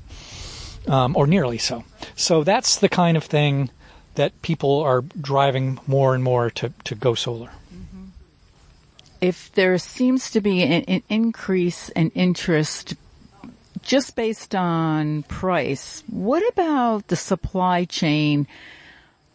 um, 0.86 1.16
or 1.16 1.26
nearly 1.26 1.58
so. 1.58 1.84
So 2.14 2.44
that's 2.44 2.76
the 2.76 2.88
kind 2.88 3.16
of 3.16 3.24
thing 3.24 3.70
that 4.14 4.40
people 4.42 4.80
are 4.80 5.02
driving 5.20 5.78
more 5.86 6.14
and 6.14 6.22
more 6.22 6.50
to, 6.50 6.72
to 6.84 6.94
go 6.94 7.14
solar 7.14 7.50
if 9.24 9.50
there 9.52 9.78
seems 9.78 10.30
to 10.30 10.40
be 10.42 10.62
an, 10.62 10.82
an 10.82 11.02
increase 11.08 11.88
in 11.90 12.10
interest 12.10 12.94
just 13.80 14.16
based 14.16 14.54
on 14.54 15.22
price, 15.24 16.02
what 16.08 16.46
about 16.52 17.08
the 17.08 17.16
supply 17.16 17.86
chain? 17.86 18.46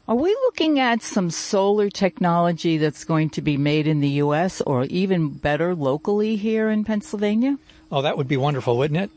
Are 0.07 0.15
we 0.15 0.29
looking 0.29 0.79
at 0.79 1.01
some 1.01 1.31
solar 1.31 1.89
technology 1.89 2.77
that's 2.77 3.03
going 3.03 3.31
to 3.31 3.41
be 3.41 3.57
made 3.57 3.87
in 3.87 3.99
the 3.99 4.21
U.S. 4.23 4.61
or 4.61 4.83
even 4.85 5.29
better 5.29 5.73
locally 5.73 6.35
here 6.35 6.69
in 6.69 6.83
Pennsylvania? 6.83 7.57
Oh, 7.91 8.03
that 8.03 8.15
would 8.15 8.27
be 8.27 8.37
wonderful, 8.37 8.77
wouldn't 8.77 8.99
it? 8.99 9.11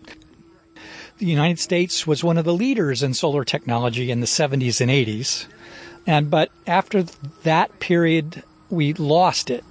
The 1.23 1.31
United 1.31 1.61
States 1.61 2.05
was 2.05 2.25
one 2.25 2.37
of 2.37 2.45
the 2.45 2.52
leaders 2.52 3.00
in 3.00 3.14
solar 3.14 3.45
technology 3.45 4.11
in 4.11 4.19
the 4.19 4.26
70s 4.26 4.81
and 4.81 4.91
80s. 4.91 5.47
And 6.05 6.29
but 6.29 6.50
after 6.67 7.05
that 7.45 7.79
period, 7.79 8.43
we 8.71 8.93
lost 8.95 9.49
it. 9.49 9.62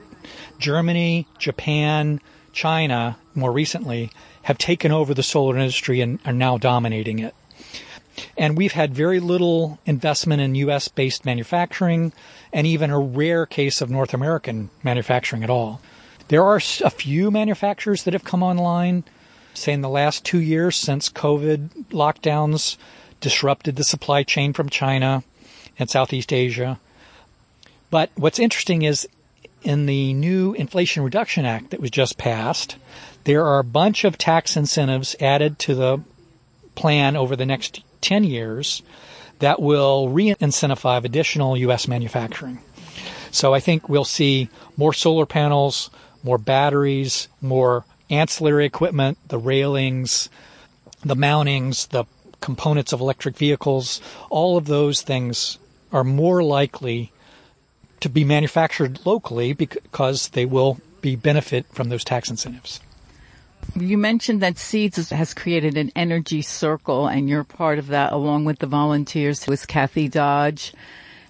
Germany, 0.59 1.27
Japan, 1.39 2.21
China, 2.53 3.17
more 3.35 3.51
recently, 3.51 4.11
have 4.43 4.57
taken 4.57 4.93
over 4.93 5.13
the 5.13 5.23
solar 5.23 5.57
industry 5.57 5.99
and 5.99 6.21
are 6.25 6.31
now 6.31 6.57
dominating 6.57 7.19
it. 7.19 7.35
And 8.37 8.57
we've 8.57 8.71
had 8.71 8.95
very 8.95 9.19
little 9.19 9.77
investment 9.85 10.41
in 10.41 10.55
US 10.55 10.87
based 10.87 11.25
manufacturing 11.25 12.13
and 12.53 12.65
even 12.65 12.91
a 12.91 12.99
rare 12.99 13.45
case 13.45 13.81
of 13.81 13.89
North 13.89 14.13
American 14.13 14.69
manufacturing 14.83 15.43
at 15.43 15.49
all. 15.49 15.81
There 16.29 16.45
are 16.45 16.61
a 16.81 16.89
few 16.89 17.29
manufacturers 17.29 18.03
that 18.03 18.13
have 18.13 18.23
come 18.23 18.41
online, 18.41 19.03
say 19.53 19.73
in 19.73 19.81
the 19.81 19.89
last 19.89 20.25
two 20.25 20.39
years 20.39 20.75
since 20.75 21.09
COVID 21.09 21.69
lockdowns 21.91 22.77
disrupted 23.19 23.75
the 23.75 23.83
supply 23.83 24.23
chain 24.23 24.53
from 24.53 24.69
China 24.69 25.23
and 25.77 25.89
Southeast 25.89 26.33
Asia. 26.33 26.79
But 27.89 28.09
what's 28.15 28.39
interesting 28.39 28.81
is 28.81 29.07
in 29.63 29.85
the 29.85 30.13
new 30.13 30.53
Inflation 30.53 31.03
Reduction 31.03 31.45
Act 31.45 31.69
that 31.71 31.79
was 31.79 31.91
just 31.91 32.17
passed, 32.17 32.77
there 33.25 33.45
are 33.45 33.59
a 33.59 33.63
bunch 33.63 34.03
of 34.03 34.17
tax 34.17 34.57
incentives 34.57 35.15
added 35.19 35.59
to 35.59 35.75
the 35.75 36.01
plan 36.75 37.15
over 37.15 37.35
the 37.35 37.45
next 37.45 37.83
10 38.01 38.23
years 38.23 38.81
that 39.39 39.61
will 39.61 40.09
re 40.09 40.33
incentivize 40.35 41.03
additional 41.03 41.57
U.S. 41.57 41.87
manufacturing. 41.87 42.59
So 43.31 43.53
I 43.53 43.59
think 43.59 43.87
we'll 43.87 44.03
see 44.03 44.49
more 44.77 44.93
solar 44.93 45.25
panels, 45.25 45.89
more 46.23 46.37
batteries, 46.37 47.27
more 47.39 47.85
ancillary 48.11 48.65
equipment, 48.65 49.17
the 49.29 49.39
railings, 49.39 50.29
the 51.03 51.15
mountings, 51.15 51.87
the 51.89 52.05
components 52.41 52.91
of 52.91 52.99
electric 52.99 53.37
vehicles, 53.37 54.01
all 54.29 54.57
of 54.57 54.65
those 54.65 55.01
things 55.01 55.57
are 55.91 56.03
more 56.03 56.43
likely 56.43 57.11
to 57.99 58.09
be 58.09 58.23
manufactured 58.23 59.05
locally 59.05 59.53
because 59.53 60.29
they 60.29 60.45
will 60.45 60.79
be 61.01 61.15
benefit 61.15 61.65
from 61.67 61.89
those 61.89 62.03
tax 62.03 62.29
incentives. 62.29 62.79
You 63.75 63.97
mentioned 63.97 64.41
that 64.41 64.57
Seeds 64.57 65.09
has 65.09 65.33
created 65.33 65.77
an 65.77 65.91
energy 65.95 66.41
circle, 66.41 67.07
and 67.07 67.29
you're 67.29 67.43
part 67.43 67.79
of 67.79 67.87
that 67.87 68.11
along 68.11 68.45
with 68.45 68.59
the 68.59 68.65
volunteers 68.65 69.47
with 69.47 69.67
Kathy 69.67 70.07
Dodge 70.07 70.73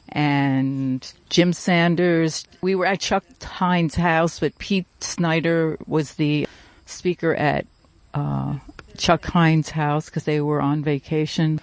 and 0.09 1.11
Jim 1.29 1.53
Sanders. 1.53 2.45
We 2.61 2.73
were 2.75 2.85
at 2.85 3.01
Chuck 3.01 3.23
Hines' 3.43 3.95
house, 3.95 4.39
but 4.39 4.57
Pete 4.57 4.87
Snyder 5.03 5.77
was 5.85 6.13
the 6.13 6.47
speaker 6.91 7.33
at 7.33 7.65
uh, 8.13 8.57
Chuck 8.97 9.25
Hines' 9.25 9.71
house 9.71 10.05
because 10.05 10.25
they 10.25 10.41
were 10.41 10.61
on 10.61 10.83
vacation. 10.83 11.59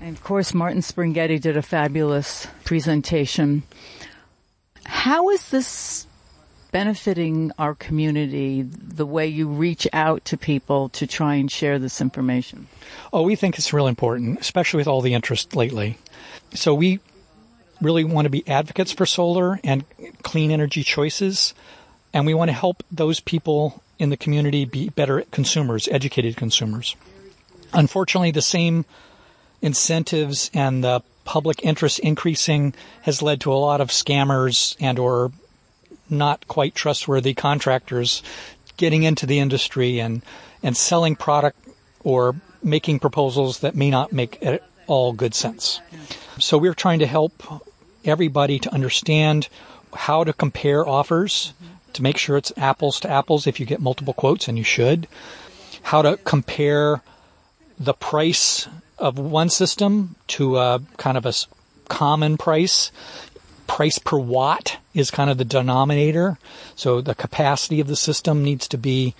And 0.00 0.16
of 0.16 0.22
course, 0.22 0.54
Martin 0.54 0.82
Springhetti 0.82 1.38
did 1.38 1.56
a 1.56 1.62
fabulous 1.62 2.46
presentation. 2.64 3.62
How 4.84 5.30
is 5.30 5.50
this 5.50 6.06
benefiting 6.72 7.52
our 7.56 7.74
community 7.74 8.62
the 8.62 9.06
way 9.06 9.28
you 9.28 9.46
reach 9.46 9.86
out 9.92 10.24
to 10.24 10.36
people 10.36 10.88
to 10.88 11.06
try 11.06 11.36
and 11.36 11.50
share 11.50 11.78
this 11.78 12.00
information? 12.00 12.66
Oh, 13.12 13.22
we 13.22 13.36
think 13.36 13.56
it's 13.56 13.72
really 13.72 13.90
important, 13.90 14.40
especially 14.40 14.78
with 14.78 14.88
all 14.88 15.00
the 15.00 15.14
interest 15.14 15.54
lately. 15.54 15.98
So 16.52 16.74
we 16.74 16.98
really 17.80 18.02
want 18.02 18.26
to 18.26 18.30
be 18.30 18.46
advocates 18.48 18.92
for 18.92 19.06
solar 19.06 19.60
and 19.62 19.84
clean 20.22 20.50
energy 20.50 20.82
choices. 20.82 21.54
And 22.12 22.26
we 22.26 22.34
want 22.34 22.48
to 22.48 22.54
help 22.54 22.82
those 22.90 23.20
people 23.20 23.82
in 23.98 24.10
the 24.10 24.16
community 24.16 24.64
be 24.64 24.88
better 24.88 25.22
consumers, 25.30 25.88
educated 25.88 26.36
consumers. 26.36 26.96
Unfortunately, 27.72 28.30
the 28.30 28.42
same 28.42 28.84
incentives 29.62 30.50
and 30.54 30.84
the 30.84 31.02
public 31.24 31.64
interest 31.64 31.98
increasing 32.00 32.74
has 33.02 33.22
led 33.22 33.40
to 33.40 33.52
a 33.52 33.54
lot 33.54 33.80
of 33.80 33.88
scammers 33.88 34.76
and 34.78 34.98
or 34.98 35.32
not 36.10 36.46
quite 36.48 36.74
trustworthy 36.74 37.34
contractors 37.34 38.22
getting 38.76 39.04
into 39.04 39.26
the 39.26 39.38
industry 39.38 39.98
and, 39.98 40.22
and 40.62 40.76
selling 40.76 41.16
product 41.16 41.58
or 42.02 42.34
making 42.62 42.98
proposals 42.98 43.60
that 43.60 43.74
may 43.74 43.90
not 43.90 44.12
make 44.12 44.38
at 44.44 44.62
all 44.86 45.12
good 45.12 45.34
sense. 45.34 45.80
So 46.38 46.58
we're 46.58 46.74
trying 46.74 46.98
to 46.98 47.06
help 47.06 47.42
everybody 48.04 48.58
to 48.58 48.72
understand 48.72 49.48
how 49.94 50.24
to 50.24 50.32
compare 50.32 50.86
offers 50.86 51.54
to 51.94 52.02
make 52.02 52.18
sure 52.18 52.36
it's 52.36 52.52
apples 52.56 53.00
to 53.00 53.10
apples 53.10 53.46
if 53.46 53.58
you 53.58 53.66
get 53.66 53.80
multiple 53.80 54.14
quotes, 54.14 54.48
and 54.48 54.58
you 54.58 54.64
should. 54.64 55.06
How 55.82 56.02
to 56.02 56.16
compare 56.18 57.02
the 57.78 57.94
price 57.94 58.68
of 58.98 59.18
one 59.18 59.48
system 59.48 60.14
to 60.28 60.58
a 60.58 60.80
kind 60.96 61.16
of 61.16 61.26
a 61.26 61.32
common 61.88 62.36
price. 62.36 62.90
Price 63.66 63.98
per 63.98 64.18
watt 64.18 64.78
is 64.94 65.10
kind 65.10 65.30
of 65.30 65.38
the 65.38 65.44
denominator. 65.44 66.38
So 66.76 67.00
the 67.00 67.14
capacity 67.14 67.80
of 67.80 67.88
the 67.88 67.96
system 67.96 68.44
needs 68.44 68.68
to 68.68 68.78
be 68.78 69.14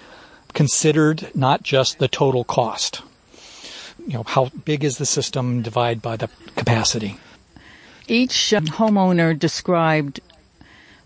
considered, 0.52 1.34
not 1.34 1.62
just 1.62 1.98
the 1.98 2.08
total 2.08 2.44
cost. 2.44 3.02
You 4.06 4.14
know, 4.14 4.22
how 4.22 4.50
big 4.64 4.84
is 4.84 4.98
the 4.98 5.06
system 5.06 5.62
divided 5.62 6.02
by 6.02 6.16
the 6.16 6.28
capacity. 6.56 7.18
Each 8.06 8.52
homeowner 8.52 9.38
described 9.38 10.20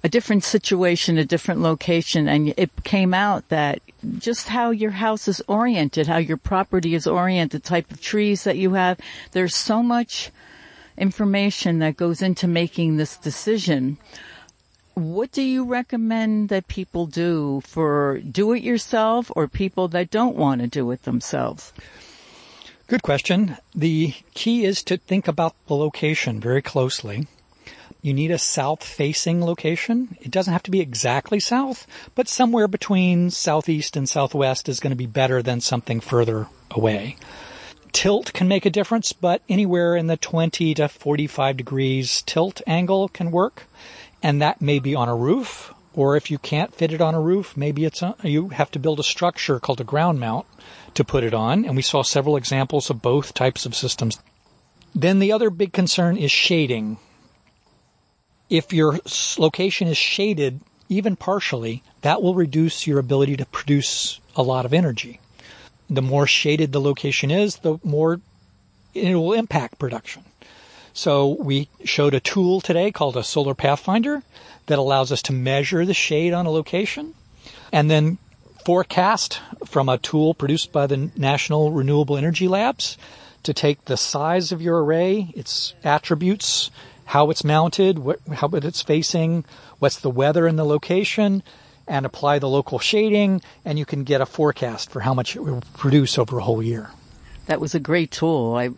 a 0.04 0.08
different 0.08 0.44
situation, 0.44 1.18
a 1.18 1.24
different 1.24 1.60
location, 1.60 2.28
and 2.28 2.54
it 2.56 2.70
came 2.84 3.12
out 3.12 3.48
that 3.48 3.80
just 4.18 4.48
how 4.48 4.70
your 4.70 4.92
house 4.92 5.26
is 5.26 5.42
oriented, 5.48 6.06
how 6.06 6.18
your 6.18 6.36
property 6.36 6.94
is 6.94 7.06
oriented, 7.06 7.62
the 7.62 7.68
type 7.68 7.90
of 7.90 8.00
trees 8.00 8.44
that 8.44 8.56
you 8.56 8.74
have, 8.74 8.98
there's 9.32 9.56
so 9.56 9.82
much 9.82 10.30
information 10.96 11.80
that 11.80 11.96
goes 11.96 12.22
into 12.22 12.46
making 12.46 12.96
this 12.96 13.16
decision. 13.16 13.98
What 14.94 15.30
do 15.32 15.42
you 15.42 15.64
recommend 15.64 16.48
that 16.48 16.68
people 16.68 17.06
do 17.06 17.62
for 17.64 18.18
do 18.18 18.52
it 18.52 18.62
yourself 18.62 19.30
or 19.34 19.46
people 19.46 19.88
that 19.88 20.10
don't 20.10 20.36
want 20.36 20.60
to 20.60 20.66
do 20.66 20.90
it 20.90 21.02
themselves? 21.02 21.72
Good 22.88 23.02
question. 23.02 23.56
The 23.74 24.14
key 24.34 24.64
is 24.64 24.82
to 24.84 24.96
think 24.96 25.28
about 25.28 25.54
the 25.66 25.74
location 25.74 26.40
very 26.40 26.62
closely 26.62 27.26
you 28.00 28.14
need 28.14 28.30
a 28.30 28.38
south 28.38 28.84
facing 28.84 29.44
location. 29.44 30.16
It 30.20 30.30
doesn't 30.30 30.52
have 30.52 30.62
to 30.64 30.70
be 30.70 30.80
exactly 30.80 31.40
south, 31.40 31.86
but 32.14 32.28
somewhere 32.28 32.68
between 32.68 33.30
southeast 33.30 33.96
and 33.96 34.08
southwest 34.08 34.68
is 34.68 34.80
going 34.80 34.92
to 34.92 34.96
be 34.96 35.06
better 35.06 35.42
than 35.42 35.60
something 35.60 36.00
further 36.00 36.46
away. 36.70 37.16
Tilt 37.92 38.32
can 38.32 38.46
make 38.46 38.66
a 38.66 38.70
difference, 38.70 39.12
but 39.12 39.42
anywhere 39.48 39.96
in 39.96 40.06
the 40.06 40.16
20 40.16 40.74
to 40.74 40.88
45 40.88 41.56
degrees 41.56 42.22
tilt 42.22 42.62
angle 42.66 43.08
can 43.08 43.30
work. 43.30 43.64
And 44.22 44.40
that 44.42 44.60
may 44.60 44.78
be 44.78 44.94
on 44.94 45.08
a 45.08 45.16
roof, 45.16 45.72
or 45.94 46.16
if 46.16 46.30
you 46.30 46.38
can't 46.38 46.74
fit 46.74 46.92
it 46.92 47.00
on 47.00 47.14
a 47.14 47.20
roof, 47.20 47.56
maybe 47.56 47.84
it's 47.84 48.02
a, 48.02 48.14
you 48.22 48.50
have 48.50 48.70
to 48.72 48.78
build 48.78 49.00
a 49.00 49.04
structure 49.04 49.58
called 49.58 49.80
a 49.80 49.84
ground 49.84 50.20
mount 50.20 50.46
to 50.94 51.04
put 51.04 51.24
it 51.24 51.34
on. 51.34 51.64
And 51.64 51.74
we 51.74 51.82
saw 51.82 52.02
several 52.02 52.36
examples 52.36 52.90
of 52.90 53.02
both 53.02 53.34
types 53.34 53.66
of 53.66 53.74
systems. 53.74 54.20
Then 54.94 55.18
the 55.18 55.32
other 55.32 55.50
big 55.50 55.72
concern 55.72 56.16
is 56.16 56.30
shading 56.30 56.98
if 58.50 58.72
your 58.72 58.98
location 59.38 59.88
is 59.88 59.96
shaded, 59.96 60.60
even 60.88 61.16
partially, 61.16 61.82
that 62.02 62.22
will 62.22 62.34
reduce 62.34 62.86
your 62.86 62.98
ability 62.98 63.36
to 63.36 63.46
produce 63.46 64.20
a 64.36 64.42
lot 64.42 64.64
of 64.64 64.72
energy. 64.72 65.20
The 65.90 66.02
more 66.02 66.26
shaded 66.26 66.72
the 66.72 66.80
location 66.80 67.30
is, 67.30 67.56
the 67.56 67.78
more 67.82 68.20
it 68.94 69.14
will 69.14 69.32
impact 69.32 69.78
production. 69.78 70.24
So 70.92 71.36
we 71.38 71.68
showed 71.84 72.14
a 72.14 72.20
tool 72.20 72.60
today 72.60 72.90
called 72.90 73.16
a 73.16 73.22
Solar 73.22 73.54
Pathfinder 73.54 74.22
that 74.66 74.78
allows 74.78 75.12
us 75.12 75.22
to 75.22 75.32
measure 75.32 75.84
the 75.84 75.94
shade 75.94 76.32
on 76.32 76.46
a 76.46 76.50
location 76.50 77.14
and 77.72 77.90
then 77.90 78.18
forecast 78.64 79.40
from 79.66 79.88
a 79.88 79.98
tool 79.98 80.34
produced 80.34 80.72
by 80.72 80.86
the 80.86 81.10
National 81.16 81.70
Renewable 81.70 82.16
Energy 82.16 82.48
Labs 82.48 82.98
to 83.44 83.54
take 83.54 83.84
the 83.84 83.96
size 83.96 84.52
of 84.52 84.60
your 84.60 84.82
array, 84.82 85.32
its 85.34 85.74
attributes, 85.84 86.70
how 87.08 87.30
it's 87.30 87.42
mounted, 87.42 87.98
what, 87.98 88.20
how 88.34 88.48
it's 88.48 88.82
facing, 88.82 89.42
what's 89.78 89.98
the 89.98 90.10
weather 90.10 90.46
in 90.46 90.56
the 90.56 90.64
location, 90.64 91.42
and 91.86 92.04
apply 92.04 92.38
the 92.38 92.48
local 92.48 92.78
shading, 92.78 93.40
and 93.64 93.78
you 93.78 93.86
can 93.86 94.04
get 94.04 94.20
a 94.20 94.26
forecast 94.26 94.90
for 94.90 95.00
how 95.00 95.14
much 95.14 95.34
it 95.34 95.42
will 95.42 95.62
produce 95.72 96.18
over 96.18 96.36
a 96.36 96.42
whole 96.42 96.62
year. 96.62 96.90
That 97.46 97.62
was 97.62 97.74
a 97.74 97.80
great 97.80 98.10
tool. 98.10 98.56
I 98.56 98.68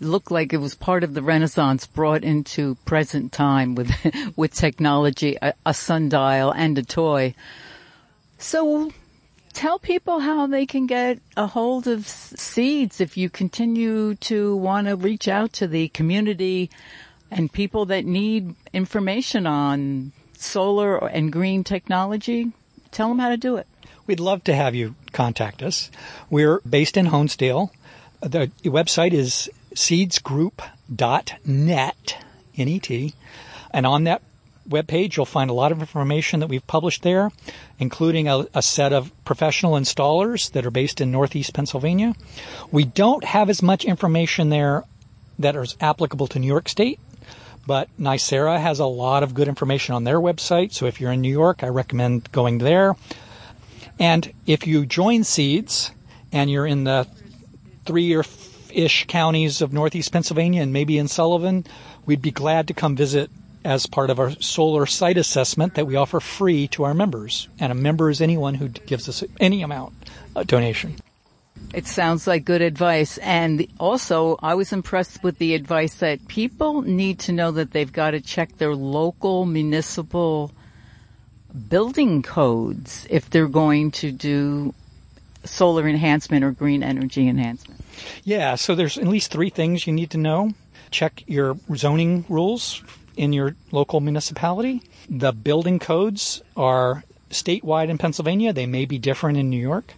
looked 0.00 0.30
like 0.30 0.52
it 0.52 0.58
was 0.58 0.74
part 0.74 1.02
of 1.02 1.14
the 1.14 1.22
Renaissance 1.22 1.86
brought 1.86 2.24
into 2.24 2.74
present 2.84 3.32
time 3.32 3.74
with 3.74 3.90
with 4.36 4.52
technology, 4.52 5.38
a, 5.40 5.54
a 5.64 5.72
sundial 5.72 6.52
and 6.52 6.76
a 6.76 6.82
toy. 6.82 7.34
So 8.36 8.92
tell 9.54 9.78
people 9.78 10.20
how 10.20 10.46
they 10.46 10.66
can 10.66 10.86
get 10.86 11.20
a 11.38 11.46
hold 11.46 11.88
of 11.88 12.06
seeds 12.06 13.00
if 13.00 13.16
you 13.16 13.30
continue 13.30 14.14
to 14.16 14.54
want 14.56 14.88
to 14.88 14.94
reach 14.94 15.26
out 15.26 15.54
to 15.54 15.66
the 15.66 15.88
community 15.88 16.68
and 17.30 17.52
people 17.52 17.86
that 17.86 18.04
need 18.04 18.54
information 18.72 19.46
on 19.46 20.12
solar 20.34 20.96
and 20.96 21.32
green 21.32 21.64
technology, 21.64 22.52
tell 22.90 23.08
them 23.08 23.18
how 23.18 23.28
to 23.28 23.36
do 23.36 23.56
it. 23.56 23.66
We'd 24.06 24.20
love 24.20 24.44
to 24.44 24.54
have 24.54 24.74
you 24.74 24.94
contact 25.12 25.62
us. 25.62 25.90
We're 26.30 26.60
based 26.60 26.96
in 26.96 27.08
Honesdale. 27.08 27.70
The 28.20 28.50
website 28.64 29.12
is 29.12 29.50
seedsgroup.net, 29.74 32.24
N-E-T. 32.56 33.14
And 33.70 33.86
on 33.86 34.04
that 34.04 34.22
webpage, 34.68 35.16
you'll 35.16 35.26
find 35.26 35.50
a 35.50 35.54
lot 35.54 35.72
of 35.72 35.80
information 35.80 36.40
that 36.40 36.48
we've 36.48 36.66
published 36.66 37.02
there, 37.02 37.30
including 37.78 38.28
a, 38.28 38.46
a, 38.54 38.62
set 38.62 38.92
of 38.92 39.12
professional 39.24 39.72
installers 39.72 40.52
that 40.52 40.66
are 40.66 40.70
based 40.70 41.00
in 41.00 41.10
Northeast 41.10 41.54
Pennsylvania. 41.54 42.14
We 42.70 42.84
don't 42.84 43.24
have 43.24 43.48
as 43.48 43.62
much 43.62 43.84
information 43.84 44.50
there 44.50 44.84
that 45.38 45.56
is 45.56 45.76
applicable 45.80 46.26
to 46.28 46.38
New 46.38 46.46
York 46.46 46.68
State, 46.68 47.00
but 47.68 47.94
NYSERDA 48.00 48.58
has 48.58 48.78
a 48.78 48.86
lot 48.86 49.22
of 49.22 49.34
good 49.34 49.46
information 49.46 49.94
on 49.94 50.04
their 50.04 50.18
website. 50.18 50.72
So 50.72 50.86
if 50.86 51.02
you're 51.02 51.12
in 51.12 51.20
New 51.20 51.30
York, 51.30 51.62
I 51.62 51.68
recommend 51.68 52.32
going 52.32 52.58
there. 52.58 52.96
And 54.00 54.32
if 54.46 54.66
you 54.66 54.86
join 54.86 55.22
Seeds 55.22 55.90
and 56.32 56.50
you're 56.50 56.66
in 56.66 56.84
the 56.84 57.06
three 57.84 58.14
or 58.14 58.24
ish 58.70 59.06
counties 59.06 59.60
of 59.60 59.74
Northeast 59.74 60.10
Pennsylvania 60.10 60.62
and 60.62 60.72
maybe 60.72 60.96
in 60.96 61.08
Sullivan, 61.08 61.66
we'd 62.06 62.22
be 62.22 62.30
glad 62.30 62.68
to 62.68 62.74
come 62.74 62.96
visit 62.96 63.30
as 63.66 63.84
part 63.84 64.08
of 64.08 64.18
our 64.18 64.30
solar 64.40 64.86
site 64.86 65.18
assessment 65.18 65.74
that 65.74 65.86
we 65.86 65.94
offer 65.94 66.20
free 66.20 66.68
to 66.68 66.84
our 66.84 66.94
members. 66.94 67.48
And 67.60 67.70
a 67.70 67.74
member 67.74 68.08
is 68.08 68.22
anyone 68.22 68.54
who 68.54 68.68
gives 68.68 69.10
us 69.10 69.22
any 69.40 69.60
amount 69.60 69.92
a 70.34 70.42
donation. 70.42 70.96
It 71.74 71.86
sounds 71.86 72.26
like 72.26 72.44
good 72.44 72.62
advice. 72.62 73.18
And 73.18 73.66
also, 73.78 74.38
I 74.42 74.54
was 74.54 74.72
impressed 74.72 75.22
with 75.22 75.38
the 75.38 75.54
advice 75.54 75.96
that 75.96 76.26
people 76.28 76.82
need 76.82 77.18
to 77.20 77.32
know 77.32 77.50
that 77.52 77.72
they've 77.72 77.92
got 77.92 78.12
to 78.12 78.20
check 78.20 78.56
their 78.56 78.74
local 78.74 79.44
municipal 79.44 80.52
building 81.68 82.22
codes 82.22 83.06
if 83.10 83.28
they're 83.30 83.48
going 83.48 83.90
to 83.90 84.12
do 84.12 84.74
solar 85.44 85.88
enhancement 85.88 86.44
or 86.44 86.52
green 86.52 86.82
energy 86.82 87.28
enhancement. 87.28 87.80
Yeah, 88.24 88.54
so 88.54 88.74
there's 88.74 88.98
at 88.98 89.06
least 89.06 89.30
three 89.30 89.50
things 89.50 89.86
you 89.86 89.92
need 89.92 90.10
to 90.10 90.18
know. 90.18 90.52
Check 90.90 91.24
your 91.26 91.56
zoning 91.74 92.24
rules 92.28 92.82
in 93.16 93.32
your 93.32 93.56
local 93.72 94.00
municipality. 94.00 94.82
The 95.08 95.32
building 95.32 95.78
codes 95.78 96.42
are 96.56 97.04
statewide 97.30 97.88
in 97.88 97.98
Pennsylvania. 97.98 98.52
They 98.52 98.66
may 98.66 98.84
be 98.84 98.98
different 98.98 99.38
in 99.38 99.50
New 99.50 99.60
York. 99.60 99.92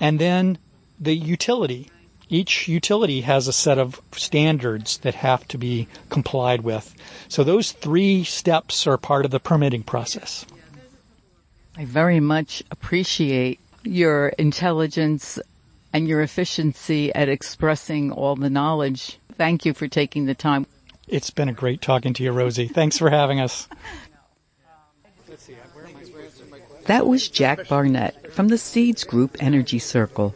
And 0.00 0.18
then 0.18 0.58
the 0.98 1.14
utility. 1.14 1.90
Each 2.28 2.66
utility 2.66 3.22
has 3.22 3.46
a 3.46 3.52
set 3.52 3.78
of 3.78 4.00
standards 4.12 4.98
that 4.98 5.16
have 5.16 5.46
to 5.48 5.58
be 5.58 5.86
complied 6.08 6.62
with. 6.62 6.94
So 7.28 7.44
those 7.44 7.72
three 7.72 8.24
steps 8.24 8.86
are 8.86 8.96
part 8.96 9.24
of 9.24 9.30
the 9.30 9.40
permitting 9.40 9.82
process. 9.82 10.46
I 11.76 11.84
very 11.84 12.20
much 12.20 12.62
appreciate 12.70 13.60
your 13.82 14.28
intelligence 14.28 15.38
and 15.92 16.08
your 16.08 16.22
efficiency 16.22 17.14
at 17.14 17.28
expressing 17.28 18.10
all 18.12 18.36
the 18.36 18.50
knowledge. 18.50 19.18
Thank 19.36 19.66
you 19.66 19.74
for 19.74 19.88
taking 19.88 20.26
the 20.26 20.34
time. 20.34 20.66
It's 21.08 21.30
been 21.30 21.48
a 21.48 21.52
great 21.52 21.82
talking 21.82 22.14
to 22.14 22.22
you, 22.22 22.32
Rosie. 22.32 22.68
Thanks 22.68 22.96
for 22.96 23.10
having 23.10 23.40
us. 23.40 23.68
That 26.86 27.06
was 27.06 27.28
Jack 27.28 27.68
Barnett 27.68 28.32
from 28.32 28.48
the 28.48 28.58
Seeds 28.58 29.04
Group 29.04 29.36
Energy 29.38 29.78
Circle. 29.78 30.34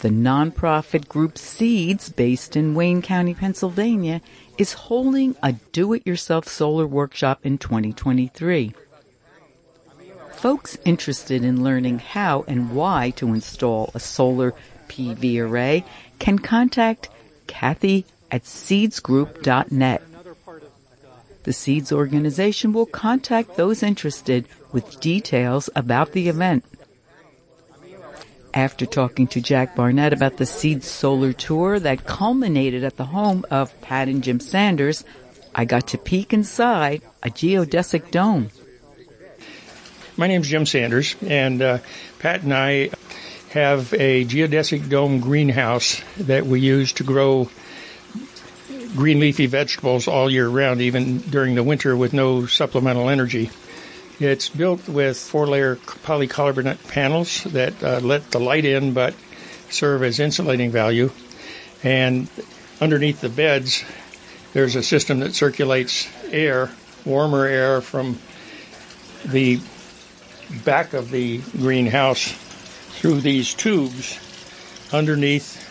The 0.00 0.10
nonprofit 0.10 1.08
group 1.08 1.38
Seeds, 1.38 2.10
based 2.10 2.56
in 2.56 2.74
Wayne 2.74 3.00
County, 3.00 3.32
Pennsylvania, 3.32 4.20
is 4.58 4.74
holding 4.74 5.34
a 5.42 5.54
do-it-yourself 5.72 6.46
solar 6.46 6.86
workshop 6.86 7.40
in 7.44 7.56
2023. 7.56 8.74
Folks 10.34 10.78
interested 10.84 11.42
in 11.42 11.64
learning 11.64 12.00
how 12.00 12.44
and 12.46 12.72
why 12.72 13.10
to 13.16 13.28
install 13.28 13.90
a 13.94 13.98
solar 13.98 14.52
PV 14.88 15.40
array 15.40 15.84
can 16.18 16.38
contact 16.38 17.08
Kathy 17.46 18.04
at 18.30 18.44
seedsgroup.net. 18.44 20.02
The 21.48 21.54
Seeds 21.54 21.92
organization 21.92 22.74
will 22.74 22.84
contact 22.84 23.56
those 23.56 23.82
interested 23.82 24.46
with 24.70 25.00
details 25.00 25.70
about 25.74 26.12
the 26.12 26.28
event. 26.28 26.62
After 28.52 28.84
talking 28.84 29.26
to 29.28 29.40
Jack 29.40 29.74
Barnett 29.74 30.12
about 30.12 30.36
the 30.36 30.44
Seeds 30.44 30.86
Solar 30.86 31.32
Tour 31.32 31.80
that 31.80 32.04
culminated 32.04 32.84
at 32.84 32.98
the 32.98 33.06
home 33.06 33.46
of 33.50 33.80
Pat 33.80 34.08
and 34.08 34.22
Jim 34.22 34.40
Sanders, 34.40 35.04
I 35.54 35.64
got 35.64 35.86
to 35.86 35.96
peek 35.96 36.34
inside 36.34 37.00
a 37.22 37.30
geodesic 37.30 38.10
dome. 38.10 38.50
My 40.18 40.26
name's 40.26 40.48
Jim 40.48 40.66
Sanders, 40.66 41.16
and 41.22 41.62
uh, 41.62 41.78
Pat 42.18 42.42
and 42.42 42.52
I 42.52 42.90
have 43.52 43.94
a 43.94 44.26
geodesic 44.26 44.90
dome 44.90 45.20
greenhouse 45.20 46.02
that 46.18 46.44
we 46.44 46.60
use 46.60 46.92
to 46.92 47.04
grow 47.04 47.48
green 48.96 49.20
leafy 49.20 49.46
vegetables 49.46 50.08
all 50.08 50.30
year 50.30 50.48
round, 50.48 50.80
even 50.80 51.18
during 51.18 51.54
the 51.54 51.62
winter 51.62 51.96
with 51.96 52.12
no 52.12 52.46
supplemental 52.46 53.08
energy. 53.08 53.50
It's 54.20 54.48
built 54.48 54.88
with 54.88 55.16
four 55.16 55.46
layer 55.46 55.76
polycarbonate 55.76 56.88
panels 56.88 57.44
that 57.44 57.82
uh, 57.82 58.00
let 58.00 58.30
the 58.30 58.40
light 58.40 58.64
in 58.64 58.92
but 58.92 59.14
serve 59.70 60.02
as 60.02 60.18
insulating 60.18 60.70
value. 60.70 61.10
And 61.84 62.28
underneath 62.80 63.20
the 63.20 63.28
beds, 63.28 63.84
there's 64.52 64.74
a 64.74 64.82
system 64.82 65.20
that 65.20 65.34
circulates 65.34 66.08
air, 66.32 66.70
warmer 67.04 67.44
air 67.44 67.80
from 67.80 68.18
the 69.24 69.60
back 70.64 70.94
of 70.94 71.10
the 71.10 71.38
greenhouse 71.52 72.32
through 72.98 73.20
these 73.20 73.54
tubes 73.54 74.18
underneath 74.92 75.67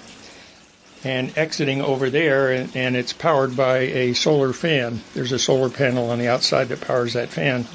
and 1.08 1.36
exiting 1.38 1.82
over 1.82 2.10
there, 2.10 2.52
and, 2.52 2.76
and, 2.76 2.96
it's 2.98 3.13
powered 3.13 3.56
by 3.56 3.78
a 3.78 4.13
solar 4.13 4.52
fan. 4.52 5.00
There's 5.13 5.32
a 5.32 5.39
solar 5.39 5.70
panel 5.70 6.10
on 6.10 6.20
the 6.20 6.28
outside 6.28 6.67
that 6.67 6.82
powers 6.82 7.13
that 7.13 7.30
fan. 7.30 7.65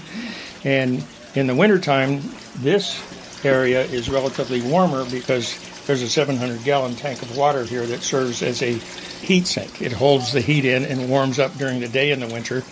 And 0.65 1.03
in 1.35 1.47
the 1.47 1.55
wintertime, 1.55 2.21
this 2.57 3.03
area 3.43 3.85
is 3.85 4.11
relatively 4.11 4.61
warmer 4.61 5.07
because 5.11 5.59
there's 5.87 6.03
a 6.03 6.11
700 6.11 6.63
gallon 6.63 6.95
tank 6.95 7.23
of 7.23 7.35
water 7.35 7.65
here 7.65 7.87
that 7.87 8.03
serves 8.03 8.43
as 8.43 8.63
a 8.63 8.75
heat 8.75 9.47
sink. 9.47 9.81
It 9.81 9.93
holds 9.93 10.33
the 10.33 10.43
heat 10.43 10.67
in 10.67 10.85
and 10.85 11.09
warms 11.09 11.39
up 11.39 11.57
during 11.57 11.81
the 11.81 11.89
day 11.89 12.11
in 12.11 12.21
the 12.21 12.29
winter, 12.29 12.63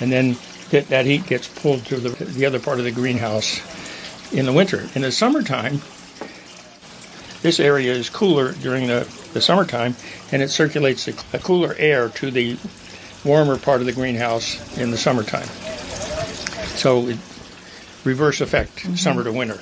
and 0.00 0.10
then 0.10 0.36
that, 0.70 0.88
that 0.88 1.06
heat 1.06 1.24
gets 1.26 1.46
pulled 1.46 1.86
to 1.86 1.96
the, 1.96 2.24
the 2.24 2.46
other 2.46 2.58
part 2.58 2.80
of 2.80 2.84
the 2.84 2.90
greenhouse 2.90 3.60
in 4.32 4.44
the 4.44 4.52
winter. 4.52 4.88
In 4.96 5.02
the 5.02 5.12
summertime, 5.12 5.80
this 7.42 7.60
area 7.60 7.92
is 7.92 8.10
cooler 8.10 8.52
during 8.54 8.88
the, 8.88 9.06
the 9.34 9.40
summertime, 9.40 9.94
and 10.32 10.40
it 10.40 10.48
circulates 10.48 11.06
a, 11.08 11.38
cooler 11.40 11.74
air 11.78 12.08
to 12.08 12.30
the 12.30 12.56
warmer 13.24 13.58
part 13.58 13.80
of 13.80 13.86
the 13.86 13.92
greenhouse 13.92 14.78
in 14.78 14.90
the 14.90 14.96
summertime. 14.96 15.46
So, 16.76 17.08
it, 17.08 17.18
reverse 18.04 18.40
effect, 18.40 18.76
mm-hmm. 18.76 18.94
summer 18.94 19.24
to 19.24 19.32
winter. 19.32 19.58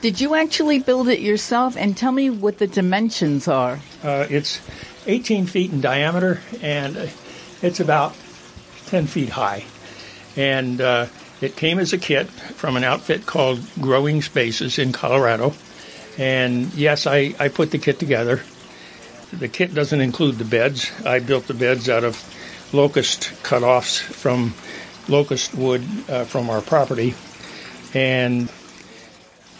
Did 0.00 0.20
you 0.20 0.34
actually 0.34 0.78
build 0.78 1.08
it 1.08 1.20
yourself? 1.20 1.76
And 1.76 1.96
tell 1.96 2.12
me 2.12 2.30
what 2.30 2.58
the 2.58 2.66
dimensions 2.66 3.48
are. 3.48 3.80
Uh, 4.02 4.26
it's 4.30 4.60
18 5.06 5.46
feet 5.46 5.72
in 5.72 5.80
diameter, 5.80 6.40
and 6.62 7.10
it's 7.62 7.80
about 7.80 8.14
10 8.86 9.06
feet 9.06 9.30
high. 9.30 9.64
And 10.36 10.80
uh, 10.80 11.06
it 11.40 11.56
came 11.56 11.78
as 11.78 11.92
a 11.92 11.98
kit 11.98 12.28
from 12.28 12.76
an 12.76 12.84
outfit 12.84 13.26
called 13.26 13.60
Growing 13.80 14.22
Spaces 14.22 14.78
in 14.78 14.92
Colorado. 14.92 15.52
And 16.16 16.72
yes, 16.74 17.06
I, 17.06 17.34
I 17.38 17.48
put 17.48 17.70
the 17.70 17.78
kit 17.78 17.98
together. 17.98 18.42
The 19.38 19.48
kit 19.48 19.74
doesn't 19.74 20.00
include 20.00 20.36
the 20.36 20.44
beds. 20.44 20.90
I 21.04 21.18
built 21.18 21.46
the 21.46 21.54
beds 21.54 21.88
out 21.88 22.04
of 22.04 22.22
locust 22.72 23.32
cut-offs 23.42 23.98
from 23.98 24.54
locust 25.08 25.54
wood 25.54 25.82
uh, 26.08 26.24
from 26.24 26.50
our 26.50 26.60
property. 26.60 27.14
And 27.92 28.48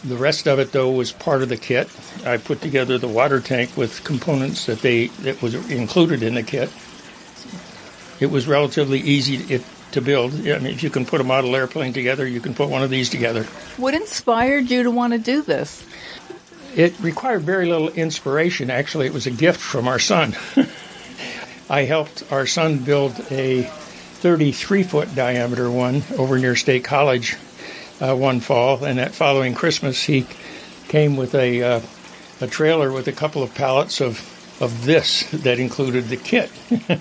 the 0.04 0.16
rest 0.16 0.46
of 0.46 0.58
it, 0.58 0.72
though, 0.72 0.90
was 0.90 1.12
part 1.12 1.42
of 1.42 1.48
the 1.48 1.56
kit. 1.56 1.88
I 2.24 2.36
put 2.36 2.60
together 2.60 2.98
the 2.98 3.08
water 3.08 3.40
tank 3.40 3.76
with 3.76 4.04
components 4.04 4.66
that 4.66 4.80
they 4.80 5.08
that 5.22 5.40
was 5.42 5.54
included 5.70 6.22
in 6.22 6.34
the 6.34 6.42
kit. 6.42 6.70
It 8.20 8.26
was 8.26 8.46
relatively 8.46 9.00
easy 9.00 9.62
to 9.92 10.00
build. 10.00 10.34
I 10.34 10.58
mean, 10.58 10.66
if 10.66 10.82
you 10.82 10.90
can 10.90 11.06
put 11.06 11.20
a 11.20 11.24
model 11.24 11.54
airplane 11.54 11.92
together, 11.92 12.26
you 12.26 12.40
can 12.40 12.54
put 12.54 12.68
one 12.68 12.82
of 12.82 12.90
these 12.90 13.10
together. 13.10 13.44
What 13.76 13.94
inspired 13.94 14.70
you 14.70 14.82
to 14.82 14.90
want 14.90 15.12
to 15.12 15.18
do 15.18 15.42
this? 15.42 15.84
It 16.76 16.98
required 17.00 17.42
very 17.42 17.66
little 17.66 17.90
inspiration. 17.90 18.70
Actually, 18.70 19.06
it 19.06 19.12
was 19.12 19.26
a 19.26 19.30
gift 19.30 19.60
from 19.60 19.86
our 19.86 19.98
son. 19.98 20.34
I 21.70 21.82
helped 21.82 22.24
our 22.32 22.46
son 22.46 22.78
build 22.78 23.12
a 23.30 23.62
33 23.62 24.82
foot 24.82 25.14
diameter 25.14 25.70
one 25.70 26.02
over 26.18 26.38
near 26.38 26.56
State 26.56 26.84
College 26.84 27.36
uh, 28.00 28.14
one 28.14 28.40
fall, 28.40 28.84
and 28.84 28.98
that 28.98 29.14
following 29.14 29.54
Christmas, 29.54 30.02
he 30.02 30.26
came 30.88 31.16
with 31.16 31.34
a 31.34 31.62
uh, 31.62 31.80
a 32.40 32.46
trailer 32.46 32.90
with 32.92 33.06
a 33.06 33.12
couple 33.12 33.42
of 33.42 33.54
pallets 33.54 34.00
of 34.00 34.30
of 34.60 34.84
this 34.84 35.30
that 35.30 35.58
included 35.58 36.08
the 36.08 36.16
kit, 36.16 36.50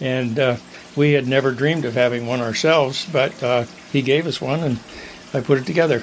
and 0.00 0.38
uh, 0.38 0.56
we 0.96 1.12
had 1.12 1.26
never 1.26 1.52
dreamed 1.52 1.84
of 1.84 1.94
having 1.94 2.26
one 2.26 2.40
ourselves, 2.40 3.06
but 3.12 3.42
uh, 3.42 3.64
he 3.92 4.02
gave 4.02 4.26
us 4.26 4.40
one, 4.40 4.60
and 4.60 4.80
I 5.32 5.40
put 5.40 5.58
it 5.58 5.66
together. 5.66 6.02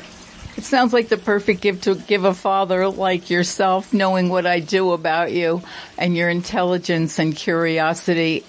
It 0.58 0.64
sounds 0.64 0.94
like 0.94 1.08
the 1.08 1.18
perfect 1.18 1.62
gift 1.62 1.84
to 1.86 1.96
give 1.96 2.26
a 2.26 2.34
father 2.34 2.88
like 2.90 3.30
yourself, 3.30 3.94
knowing 3.94 4.30
what 4.30 4.46
I 4.46 4.60
do 4.60 4.92
about 4.92 5.32
you 5.32 5.62
and 5.98 6.16
your 6.16 6.30
intelligence 6.30 7.20
and 7.20 7.36
curiosity. 7.36 8.44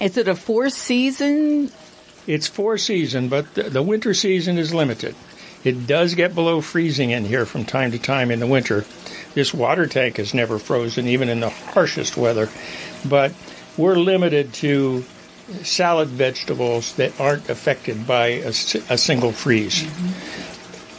Is 0.00 0.16
it 0.16 0.26
a 0.26 0.34
four 0.34 0.70
season? 0.70 1.70
It's 2.26 2.46
four 2.46 2.78
season, 2.78 3.28
but 3.28 3.54
the, 3.54 3.64
the 3.64 3.82
winter 3.82 4.14
season 4.14 4.58
is 4.58 4.72
limited. 4.74 5.14
It 5.62 5.86
does 5.86 6.14
get 6.14 6.34
below 6.34 6.60
freezing 6.60 7.10
in 7.10 7.24
here 7.24 7.46
from 7.46 7.64
time 7.64 7.92
to 7.92 7.98
time 7.98 8.30
in 8.30 8.40
the 8.40 8.46
winter. 8.46 8.84
This 9.34 9.54
water 9.54 9.86
tank 9.86 10.18
is 10.18 10.34
never 10.34 10.58
frozen, 10.58 11.08
even 11.08 11.28
in 11.28 11.40
the 11.40 11.50
harshest 11.50 12.16
weather. 12.16 12.48
But 13.04 13.32
we're 13.76 13.96
limited 13.96 14.52
to 14.54 15.04
salad 15.62 16.08
vegetables 16.08 16.94
that 16.96 17.18
aren't 17.20 17.48
affected 17.48 18.06
by 18.06 18.26
a, 18.26 18.48
a 18.48 18.98
single 18.98 19.32
freeze. 19.32 19.82
Mm-hmm. 19.82 20.23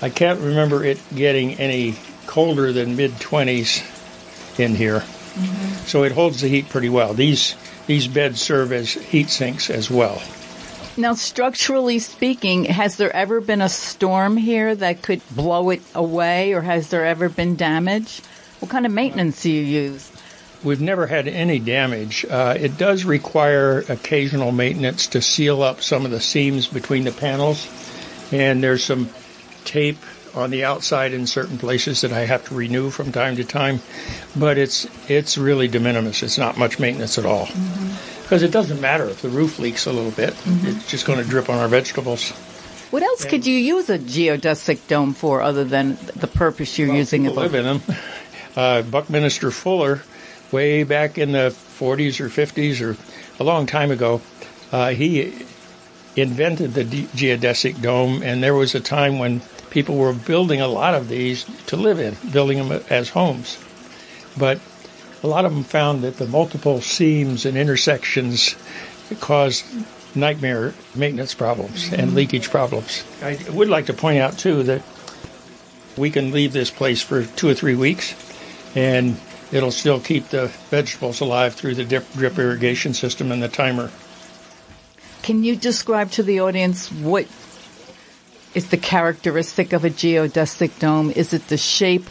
I 0.01 0.10
can't 0.10 0.39
remember 0.39 0.84
it 0.84 0.99
getting 1.13 1.55
any 1.55 1.95
colder 2.27 2.71
than 2.71 2.95
mid 2.95 3.12
20s 3.12 4.60
in 4.60 4.75
here. 4.75 4.99
Mm-hmm. 4.99 5.86
So 5.86 6.03
it 6.03 6.12
holds 6.12 6.41
the 6.41 6.47
heat 6.47 6.69
pretty 6.69 6.89
well. 6.89 7.13
These 7.13 7.55
these 7.88 8.08
beds 8.08 8.41
serve 8.41 8.71
as 8.71 8.91
heat 8.93 9.29
sinks 9.29 9.69
as 9.69 9.91
well. 9.91 10.21
Now, 10.97 11.13
structurally 11.13 11.99
speaking, 11.99 12.65
has 12.65 12.95
there 12.95 13.13
ever 13.13 13.41
been 13.41 13.62
a 13.62 13.67
storm 13.67 14.38
here 14.38 14.73
that 14.75 15.01
could 15.01 15.21
blow 15.31 15.69
it 15.71 15.81
away, 15.93 16.53
or 16.53 16.62
has 16.62 16.89
there 16.89 17.05
ever 17.05 17.27
been 17.27 17.58
damage? 17.58 18.21
What 18.60 18.71
kind 18.71 18.86
of 18.86 18.93
maintenance 18.93 19.43
do 19.43 19.51
you 19.51 19.62
use? 19.62 20.10
We've 20.63 20.81
never 20.81 21.05
had 21.05 21.27
any 21.27 21.60
damage. 21.60 22.25
Uh, 22.25 22.55
it 22.58 22.77
does 22.77 23.03
require 23.03 23.79
occasional 23.89 24.53
maintenance 24.53 25.08
to 25.08 25.21
seal 25.21 25.62
up 25.62 25.81
some 25.81 26.05
of 26.05 26.12
the 26.12 26.21
seams 26.21 26.65
between 26.67 27.03
the 27.03 27.12
panels, 27.12 27.67
and 28.31 28.63
there's 28.63 28.84
some 28.84 29.10
tape 29.65 29.97
on 30.34 30.51
the 30.51 30.63
outside 30.63 31.13
in 31.13 31.28
certain 31.28 31.58
places 31.58 32.01
that 32.01 32.12
I 32.12 32.25
have 32.25 32.45
to 32.45 32.56
renew 32.56 32.89
from 32.89 33.12
time 33.12 33.36
to 33.38 33.43
time. 33.43 33.82
But 34.36 34.58
it's 34.58 34.88
it's 35.10 35.38
really 35.38 35.67
de 35.67 35.80
minimis. 35.80 36.23
It's 36.23 36.38
not 36.38 36.58
much 36.58 36.80
maintenance 36.80 37.17
at 37.17 37.25
all. 37.25 37.47
Mm-hmm 37.47 38.12
because 38.25 38.41
it 38.41 38.49
doesn't 38.49 38.82
matter 38.82 39.08
if 39.08 39.21
the 39.21 39.30
roof 39.30 39.60
leaks 39.60 39.86
a 39.86 39.93
little 39.93 40.10
bit. 40.10 40.34
Mm-hmm. 40.34 40.65
It's 40.65 40.89
just 40.89 41.06
going 41.06 41.23
to 41.23 41.30
drip 41.30 41.47
on 41.47 41.60
our 41.60 41.67
vegetables. 41.67 42.32
What 42.89 43.04
else 43.04 43.21
and 43.21 43.30
could 43.30 43.45
you 43.45 43.56
use 43.56 43.88
a 43.88 43.99
geodesic 43.99 44.88
dome 44.88 45.13
for 45.13 45.43
other 45.43 45.63
than 45.63 45.95
the 46.15 46.25
purpose 46.25 46.80
you're 46.80 46.88
well, 46.88 46.97
using 46.97 47.25
it 47.25 47.36
for? 47.36 47.41
live 47.41 47.54
in 47.54 47.65
them. 47.65 47.82
Uh, 48.56 48.82
Buckminster 48.82 49.51
Fuller, 49.51 50.01
way 50.49 50.84
back 50.84 51.19
in 51.19 51.34
the 51.34 51.49
40s 51.49 52.19
or 52.19 52.30
50s 52.30 52.82
or 52.82 52.97
a 53.39 53.43
long 53.43 53.67
time 53.67 53.91
ago, 53.91 54.21
uh, 54.71 54.89
he 54.89 55.45
invented 56.15 56.73
the 56.73 56.86
geodesic 56.86 57.82
dome, 57.82 58.23
and 58.23 58.41
there 58.41 58.56
was 58.56 58.73
a 58.73 58.80
time 58.80 59.19
when 59.19 59.41
people 59.75 59.97
were 59.97 60.13
building 60.13 60.61
a 60.61 60.67
lot 60.69 60.95
of 60.95 61.09
these 61.09 61.43
to 61.67 61.75
live 61.75 61.99
in, 61.99 62.15
building 62.31 62.57
them 62.65 62.81
as 62.89 63.09
homes. 63.09 63.59
But 64.38 64.61
a 65.21 65.27
lot 65.27 65.43
of 65.43 65.53
them 65.53 65.65
found 65.65 66.01
that 66.03 66.15
the 66.15 66.27
multiple 66.27 66.79
seams 66.79 67.45
and 67.45 67.57
intersections 67.57 68.55
caused 69.19 69.65
nightmare 70.15 70.73
maintenance 70.95 71.33
problems 71.33 71.91
and 71.91 72.07
mm-hmm. 72.07 72.15
leakage 72.15 72.49
problems. 72.49 73.03
I 73.21 73.38
would 73.51 73.67
like 73.67 73.88
to 73.88 73.93
point 73.93 74.19
out 74.19 74.39
too 74.39 74.63
that 74.63 74.81
we 75.97 76.09
can 76.09 76.31
leave 76.31 76.53
this 76.53 76.71
place 76.71 77.01
for 77.01 77.25
two 77.25 77.49
or 77.49 77.53
three 77.53 77.75
weeks 77.75 78.15
and 78.75 79.17
it'll 79.51 79.71
still 79.71 79.99
keep 79.99 80.29
the 80.29 80.47
vegetables 80.69 81.19
alive 81.19 81.53
through 81.53 81.75
the 81.75 81.83
drip, 81.83 82.09
drip 82.13 82.39
irrigation 82.39 82.93
system 82.93 83.29
and 83.29 83.43
the 83.43 83.49
timer. 83.49 83.91
Can 85.21 85.43
you 85.43 85.57
describe 85.57 86.11
to 86.11 86.23
the 86.23 86.39
audience 86.39 86.89
what 86.89 87.27
is 88.55 88.69
the 88.69 88.77
characteristic 88.77 89.73
of 89.73 89.85
a 89.85 89.89
geodesic 89.89 90.79
dome? 90.79 91.11
Is 91.11 91.33
it 91.33 91.47
the 91.49 91.57
shape 91.57 92.05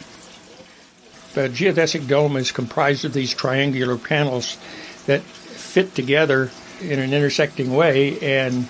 the 1.35 1.49
geodesic 1.49 2.07
dome 2.07 2.37
is 2.37 2.51
comprised 2.51 3.03
of 3.03 3.13
these 3.13 3.33
triangular 3.33 3.97
panels 3.97 4.57
that 5.05 5.21
fit 5.21 5.93
together 5.93 6.49
in 6.81 6.97
an 6.97 7.13
intersecting 7.13 7.75
way 7.75 8.17
and 8.21 8.67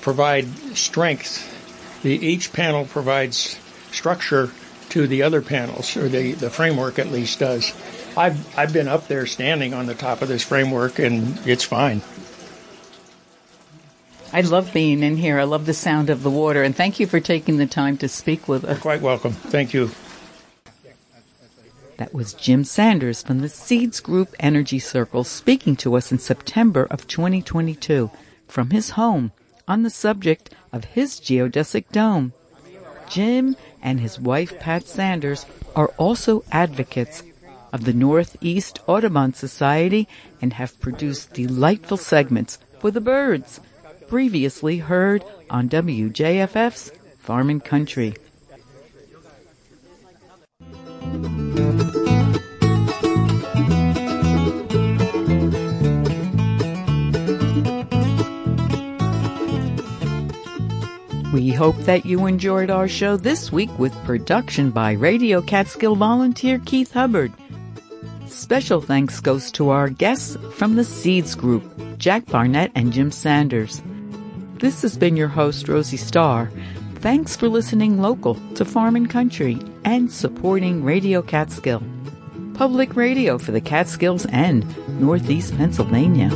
provide 0.00 0.48
strength. 0.74 1.48
The, 2.02 2.10
each 2.10 2.52
panel 2.52 2.86
provides 2.86 3.58
structure 3.92 4.50
to 4.88 5.06
the 5.06 5.22
other 5.22 5.42
panels, 5.42 5.96
or 5.96 6.08
the, 6.08 6.32
the 6.32 6.50
framework 6.50 6.98
at 6.98 7.08
least 7.08 7.38
does. 7.38 7.72
I've, 8.16 8.58
I've 8.58 8.72
been 8.72 8.88
up 8.88 9.06
there 9.08 9.26
standing 9.26 9.74
on 9.74 9.86
the 9.86 9.94
top 9.94 10.22
of 10.22 10.28
this 10.28 10.42
framework 10.42 10.98
and 10.98 11.38
it's 11.46 11.64
fine. 11.64 12.00
I 14.34 14.40
love 14.40 14.72
being 14.72 15.02
in 15.02 15.16
here. 15.16 15.38
I 15.38 15.44
love 15.44 15.66
the 15.66 15.74
sound 15.74 16.08
of 16.08 16.22
the 16.22 16.30
water, 16.30 16.62
and 16.62 16.74
thank 16.74 16.98
you 16.98 17.06
for 17.06 17.20
taking 17.20 17.58
the 17.58 17.66
time 17.66 17.98
to 17.98 18.08
speak 18.08 18.48
with 18.48 18.64
us. 18.64 18.76
You're 18.76 18.80
quite 18.80 19.02
welcome. 19.02 19.32
Thank 19.32 19.74
you. 19.74 19.90
That 21.98 22.14
was 22.14 22.32
Jim 22.32 22.64
Sanders 22.64 23.22
from 23.22 23.40
the 23.40 23.48
Seeds 23.48 24.00
Group 24.00 24.34
Energy 24.40 24.78
Circle 24.78 25.24
speaking 25.24 25.76
to 25.76 25.96
us 25.96 26.10
in 26.10 26.18
September 26.18 26.86
of 26.90 27.06
2022 27.06 28.10
from 28.48 28.70
his 28.70 28.90
home 28.90 29.32
on 29.68 29.82
the 29.82 29.90
subject 29.90 30.50
of 30.72 30.84
his 30.84 31.20
geodesic 31.20 31.90
dome. 31.92 32.32
Jim 33.08 33.54
and 33.82 34.00
his 34.00 34.18
wife 34.18 34.58
Pat 34.58 34.88
Sanders 34.88 35.44
are 35.76 35.88
also 35.98 36.42
advocates 36.50 37.22
of 37.72 37.84
the 37.84 37.92
Northeast 37.92 38.80
Audubon 38.86 39.34
Society 39.34 40.08
and 40.40 40.54
have 40.54 40.80
produced 40.80 41.34
delightful 41.34 41.98
segments 41.98 42.58
for 42.80 42.90
the 42.90 43.00
birds, 43.00 43.60
previously 44.12 44.76
heard 44.76 45.24
on 45.48 45.70
WJFF's 45.70 46.90
Farm 47.18 47.48
and 47.48 47.64
Country. 47.64 48.12
We 61.32 61.52
hope 61.52 61.76
that 61.86 62.04
you 62.04 62.26
enjoyed 62.26 62.68
our 62.68 62.88
show 62.88 63.16
this 63.16 63.50
week 63.50 63.70
with 63.78 63.94
production 64.04 64.72
by 64.72 64.92
Radio 64.92 65.40
Catskill 65.40 65.96
volunteer 65.96 66.60
Keith 66.66 66.92
Hubbard. 66.92 67.32
Special 68.26 68.82
thanks 68.82 69.20
goes 69.20 69.50
to 69.52 69.70
our 69.70 69.88
guests 69.88 70.36
from 70.52 70.76
the 70.76 70.84
Seeds 70.84 71.34
Group, 71.34 71.64
Jack 71.96 72.26
Barnett 72.26 72.72
and 72.74 72.92
Jim 72.92 73.10
Sanders. 73.10 73.80
This 74.62 74.82
has 74.82 74.96
been 74.96 75.16
your 75.16 75.26
host, 75.26 75.66
Rosie 75.66 75.96
Starr. 75.96 76.48
Thanks 77.00 77.34
for 77.34 77.48
listening 77.48 78.00
local 78.00 78.36
to 78.54 78.64
Farm 78.64 78.94
and 78.94 79.10
Country 79.10 79.58
and 79.84 80.08
supporting 80.08 80.84
Radio 80.84 81.20
Catskill. 81.20 81.82
Public 82.54 82.94
radio 82.94 83.38
for 83.38 83.50
the 83.50 83.60
Catskills 83.60 84.24
and 84.26 84.64
Northeast 85.00 85.56
Pennsylvania. 85.56 86.30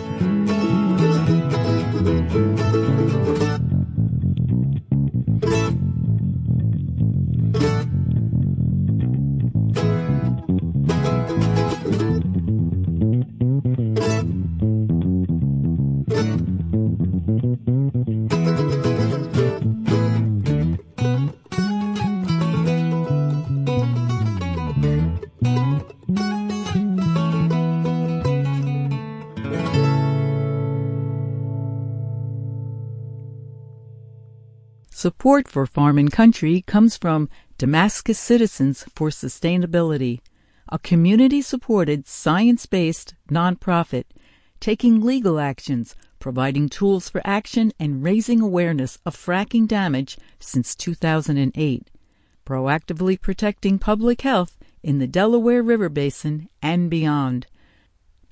Support 35.06 35.46
for 35.46 35.66
Farm 35.66 35.98
and 35.98 36.10
Country 36.10 36.62
comes 36.62 36.96
from 36.96 37.28
Damascus 37.58 38.18
Citizens 38.18 38.84
for 38.92 39.10
Sustainability, 39.10 40.18
a 40.68 40.80
community 40.80 41.40
supported, 41.42 42.08
science 42.08 42.66
based 42.66 43.14
nonprofit 43.30 44.06
taking 44.58 45.00
legal 45.00 45.38
actions, 45.38 45.94
providing 46.18 46.68
tools 46.68 47.08
for 47.08 47.22
action, 47.24 47.72
and 47.78 48.02
raising 48.02 48.40
awareness 48.40 48.98
of 49.06 49.14
fracking 49.14 49.68
damage 49.68 50.18
since 50.40 50.74
2008, 50.74 51.88
proactively 52.44 53.20
protecting 53.20 53.78
public 53.78 54.22
health 54.22 54.58
in 54.82 54.98
the 54.98 55.06
Delaware 55.06 55.62
River 55.62 55.88
Basin 55.88 56.48
and 56.60 56.90
beyond. 56.90 57.46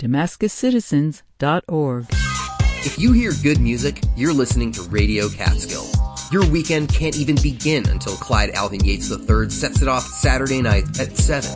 DamascusCitizens.org. 0.00 2.06
If 2.10 2.98
you 2.98 3.12
hear 3.12 3.30
good 3.44 3.60
music, 3.60 4.02
you're 4.16 4.34
listening 4.34 4.72
to 4.72 4.82
Radio 4.82 5.28
Catskill. 5.28 6.13
Your 6.34 6.44
weekend 6.50 6.92
can't 6.92 7.16
even 7.16 7.36
begin 7.36 7.88
until 7.90 8.16
Clyde 8.16 8.50
Alvin 8.54 8.84
Yates 8.84 9.08
III 9.08 9.48
sets 9.50 9.82
it 9.82 9.86
off 9.86 10.02
Saturday 10.02 10.60
night 10.60 10.82
at 10.98 11.16
7. 11.16 11.48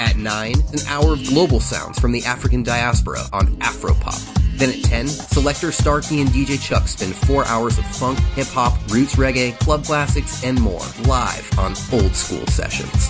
At 0.00 0.16
9, 0.16 0.52
an 0.52 0.78
hour 0.88 1.12
of 1.12 1.24
global 1.28 1.60
sounds 1.60 2.00
from 2.00 2.10
the 2.10 2.24
African 2.24 2.64
diaspora 2.64 3.20
on 3.32 3.46
Afropop. 3.58 4.18
Then 4.58 4.70
at 4.70 4.82
10, 4.82 5.06
selector 5.06 5.70
Starkey 5.70 6.20
and 6.20 6.28
DJ 6.30 6.60
Chuck 6.60 6.88
spend 6.88 7.14
four 7.14 7.44
hours 7.44 7.78
of 7.78 7.86
funk, 7.86 8.18
hip 8.34 8.48
hop, 8.48 8.76
roots 8.88 9.14
reggae, 9.14 9.56
club 9.60 9.84
classics, 9.84 10.42
and 10.42 10.60
more 10.60 10.82
live 11.04 11.48
on 11.56 11.76
Old 11.92 12.16
School 12.16 12.44
Sessions. 12.48 13.04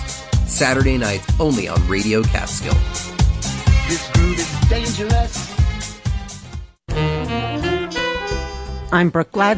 Saturday 0.45 0.99
nights 0.99 1.25
only 1.39 1.67
on 1.67 1.87
Radio 1.87 2.21
Catskill. 2.21 2.77
This 3.87 4.07
groove 4.11 4.37
is 4.37 4.69
dangerous. 4.69 5.57
I'm 8.91 9.09
Brooke 9.09 9.31
Glad 9.31 9.55